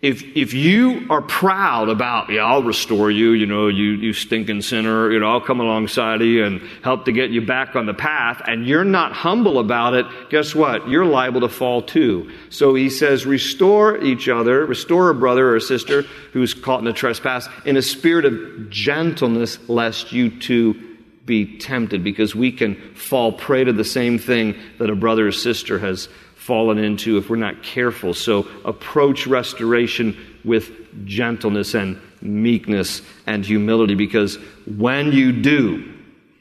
if, 0.00 0.22
if 0.36 0.54
you 0.54 1.06
are 1.10 1.20
proud 1.20 1.88
about, 1.88 2.30
yeah, 2.30 2.44
I'll 2.44 2.62
restore 2.62 3.10
you, 3.10 3.32
you 3.32 3.46
know, 3.46 3.66
you, 3.66 3.92
you 3.94 4.12
stinking 4.12 4.62
sinner, 4.62 5.10
you 5.10 5.18
know, 5.18 5.28
I'll 5.28 5.40
come 5.40 5.58
alongside 5.58 6.20
of 6.20 6.26
you 6.28 6.44
and 6.44 6.60
help 6.84 7.04
to 7.06 7.12
get 7.12 7.30
you 7.30 7.40
back 7.40 7.74
on 7.74 7.86
the 7.86 7.94
path, 7.94 8.40
and 8.46 8.64
you're 8.64 8.84
not 8.84 9.12
humble 9.12 9.58
about 9.58 9.94
it, 9.94 10.06
guess 10.30 10.54
what? 10.54 10.88
You're 10.88 11.04
liable 11.04 11.40
to 11.40 11.48
fall 11.48 11.82
too. 11.82 12.30
So 12.48 12.76
he 12.76 12.90
says, 12.90 13.26
restore 13.26 13.98
each 13.98 14.28
other, 14.28 14.64
restore 14.66 15.10
a 15.10 15.16
brother 15.16 15.48
or 15.48 15.56
a 15.56 15.60
sister 15.60 16.02
who's 16.32 16.54
caught 16.54 16.80
in 16.80 16.86
a 16.86 16.92
trespass 16.92 17.48
in 17.64 17.76
a 17.76 17.82
spirit 17.82 18.24
of 18.24 18.70
gentleness, 18.70 19.58
lest 19.68 20.12
you 20.12 20.30
too 20.30 20.87
be 21.28 21.58
tempted, 21.58 22.02
because 22.02 22.34
we 22.34 22.50
can 22.50 22.74
fall 22.94 23.30
prey 23.30 23.62
to 23.62 23.72
the 23.72 23.84
same 23.84 24.18
thing 24.18 24.56
that 24.78 24.90
a 24.90 24.96
brother 24.96 25.28
or 25.28 25.32
sister 25.32 25.78
has 25.78 26.08
fallen 26.34 26.78
into 26.78 27.18
if 27.18 27.30
we're 27.30 27.36
not 27.36 27.62
careful. 27.62 28.14
So 28.14 28.48
approach 28.64 29.26
restoration 29.26 30.16
with 30.44 30.72
gentleness 31.04 31.74
and 31.74 32.00
meekness 32.22 33.02
and 33.26 33.44
humility 33.44 33.94
because 33.94 34.36
when 34.66 35.12
you 35.12 35.30
do, 35.30 35.94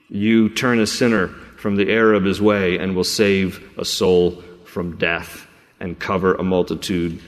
you 0.10 0.50
turn 0.50 0.80
a 0.80 0.88
sinner 0.88 1.28
from 1.58 1.76
the 1.76 1.90
error 1.90 2.14
of 2.14 2.24
his 2.24 2.42
way 2.42 2.78
and 2.78 2.96
will 2.96 3.04
save 3.04 3.62
a 3.78 3.84
soul 3.86 4.42
from 4.66 4.98
death 4.98 5.46
and 5.80 6.00
cover 6.00 6.36
a 6.36 6.44
multitude 6.44 7.22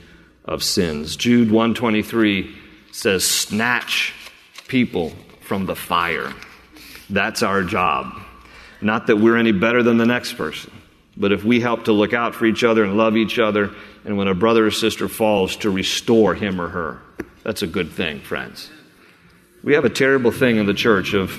of 0.46 0.62
sins. 0.62 1.16
Jude 1.16 1.50
123 1.50 2.56
says 2.92 3.24
snatch 3.24 4.14
people 4.68 5.12
from 5.40 5.66
the 5.66 5.76
fire. 5.76 6.32
That's 7.10 7.42
our 7.42 7.62
job. 7.62 8.14
Not 8.80 9.08
that 9.08 9.16
we're 9.16 9.36
any 9.36 9.52
better 9.52 9.82
than 9.82 9.98
the 9.98 10.06
next 10.06 10.34
person. 10.34 10.72
But 11.16 11.32
if 11.32 11.44
we 11.44 11.60
help 11.60 11.84
to 11.84 11.92
look 11.92 12.14
out 12.14 12.34
for 12.34 12.46
each 12.46 12.64
other 12.64 12.84
and 12.84 12.96
love 12.96 13.16
each 13.16 13.38
other, 13.38 13.70
and 14.04 14.16
when 14.16 14.28
a 14.28 14.34
brother 14.34 14.66
or 14.66 14.70
sister 14.70 15.08
falls, 15.08 15.56
to 15.56 15.70
restore 15.70 16.34
him 16.34 16.60
or 16.60 16.68
her, 16.68 17.02
that's 17.42 17.62
a 17.62 17.66
good 17.66 17.90
thing, 17.90 18.20
friends. 18.20 18.70
We 19.62 19.74
have 19.74 19.84
a 19.84 19.90
terrible 19.90 20.30
thing 20.30 20.56
in 20.56 20.66
the 20.66 20.74
church 20.74 21.12
of 21.12 21.38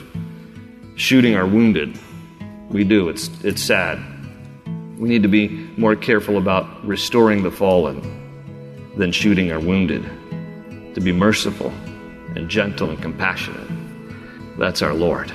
shooting 0.96 1.36
our 1.36 1.48
wounded. 1.48 1.98
We 2.70 2.84
do, 2.84 3.10
it's, 3.10 3.30
it's 3.44 3.64
sad. 3.64 4.00
We 5.00 5.10
need 5.10 5.24
to 5.24 5.30
be 5.30 5.48
more 5.78 5.96
careful 5.96 6.38
about 6.38 6.86
restoring 6.86 7.42
the 7.42 7.50
fallen 7.50 8.20
than 8.98 9.12
shooting 9.12 9.52
our 9.52 9.60
wounded, 9.60 10.04
to 10.94 11.02
be 11.02 11.12
merciful 11.12 11.74
and 12.36 12.50
gentle 12.50 12.90
and 12.90 13.02
compassionate. 13.02 13.68
That's 14.60 14.82
our 14.82 14.94
Lord. 14.94 15.32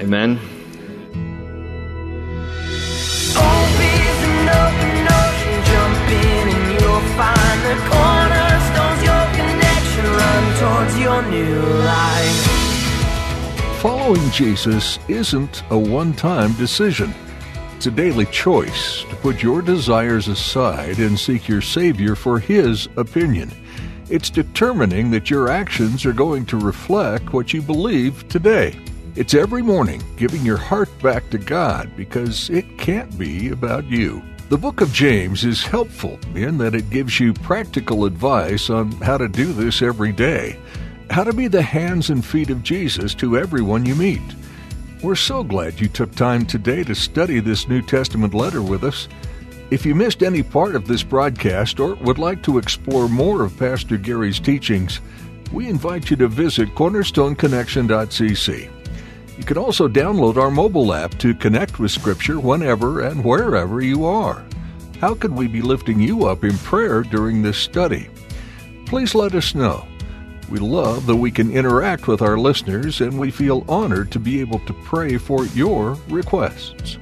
Amen. 0.00 0.38
Following 13.80 14.30
Jesus 14.30 14.98
isn't 15.08 15.62
a 15.70 15.78
one 15.78 16.12
time 16.12 16.52
decision. 16.54 17.14
It's 17.76 17.86
a 17.86 17.90
daily 17.90 18.26
choice 18.26 19.04
to 19.04 19.16
put 19.16 19.42
your 19.42 19.62
desires 19.62 20.28
aside 20.28 20.98
and 20.98 21.18
seek 21.18 21.46
your 21.46 21.60
Savior 21.60 22.14
for 22.14 22.40
His 22.40 22.88
opinion. 22.96 23.50
It's 24.10 24.30
determining 24.30 25.10
that 25.10 25.30
your 25.30 25.48
actions 25.48 26.06
are 26.06 26.12
going 26.12 26.46
to 26.46 26.56
reflect 26.56 27.32
what 27.32 27.52
you 27.52 27.62
believe 27.62 28.26
today. 28.28 28.74
It's 29.18 29.34
every 29.34 29.62
morning 29.62 30.00
giving 30.16 30.46
your 30.46 30.58
heart 30.58 30.88
back 31.02 31.28
to 31.30 31.38
God 31.38 31.90
because 31.96 32.48
it 32.50 32.78
can't 32.78 33.18
be 33.18 33.48
about 33.48 33.84
you. 33.86 34.22
The 34.48 34.56
book 34.56 34.80
of 34.80 34.92
James 34.92 35.44
is 35.44 35.60
helpful 35.60 36.20
in 36.36 36.56
that 36.58 36.76
it 36.76 36.88
gives 36.88 37.18
you 37.18 37.34
practical 37.34 38.04
advice 38.04 38.70
on 38.70 38.92
how 38.92 39.18
to 39.18 39.26
do 39.26 39.52
this 39.52 39.82
every 39.82 40.12
day, 40.12 40.56
how 41.10 41.24
to 41.24 41.32
be 41.32 41.48
the 41.48 41.62
hands 41.62 42.10
and 42.10 42.24
feet 42.24 42.48
of 42.48 42.62
Jesus 42.62 43.12
to 43.16 43.36
everyone 43.36 43.84
you 43.84 43.96
meet. 43.96 44.22
We're 45.02 45.16
so 45.16 45.42
glad 45.42 45.80
you 45.80 45.88
took 45.88 46.14
time 46.14 46.46
today 46.46 46.84
to 46.84 46.94
study 46.94 47.40
this 47.40 47.66
New 47.66 47.82
Testament 47.82 48.34
letter 48.34 48.62
with 48.62 48.84
us. 48.84 49.08
If 49.72 49.84
you 49.84 49.96
missed 49.96 50.22
any 50.22 50.44
part 50.44 50.76
of 50.76 50.86
this 50.86 51.02
broadcast 51.02 51.80
or 51.80 51.96
would 51.96 52.18
like 52.18 52.44
to 52.44 52.58
explore 52.58 53.08
more 53.08 53.42
of 53.42 53.58
Pastor 53.58 53.96
Gary's 53.96 54.38
teachings, 54.38 55.00
we 55.52 55.68
invite 55.68 56.08
you 56.08 56.16
to 56.18 56.28
visit 56.28 56.72
cornerstoneconnection.cc. 56.76 58.77
You 59.38 59.44
can 59.44 59.56
also 59.56 59.86
download 59.86 60.36
our 60.36 60.50
mobile 60.50 60.92
app 60.92 61.16
to 61.18 61.32
connect 61.32 61.78
with 61.78 61.92
Scripture 61.92 62.40
whenever 62.40 63.02
and 63.02 63.24
wherever 63.24 63.80
you 63.80 64.04
are. 64.04 64.44
How 65.00 65.14
can 65.14 65.36
we 65.36 65.46
be 65.46 65.62
lifting 65.62 66.00
you 66.00 66.26
up 66.26 66.42
in 66.42 66.58
prayer 66.58 67.02
during 67.02 67.40
this 67.40 67.56
study? 67.56 68.10
Please 68.84 69.14
let 69.14 69.36
us 69.36 69.54
know. 69.54 69.86
We 70.50 70.58
love 70.58 71.06
that 71.06 71.14
we 71.14 71.30
can 71.30 71.52
interact 71.52 72.08
with 72.08 72.20
our 72.20 72.36
listeners 72.36 73.00
and 73.00 73.16
we 73.16 73.30
feel 73.30 73.64
honored 73.68 74.10
to 74.12 74.18
be 74.18 74.40
able 74.40 74.58
to 74.60 74.72
pray 74.72 75.18
for 75.18 75.46
your 75.46 75.96
requests. 76.08 76.98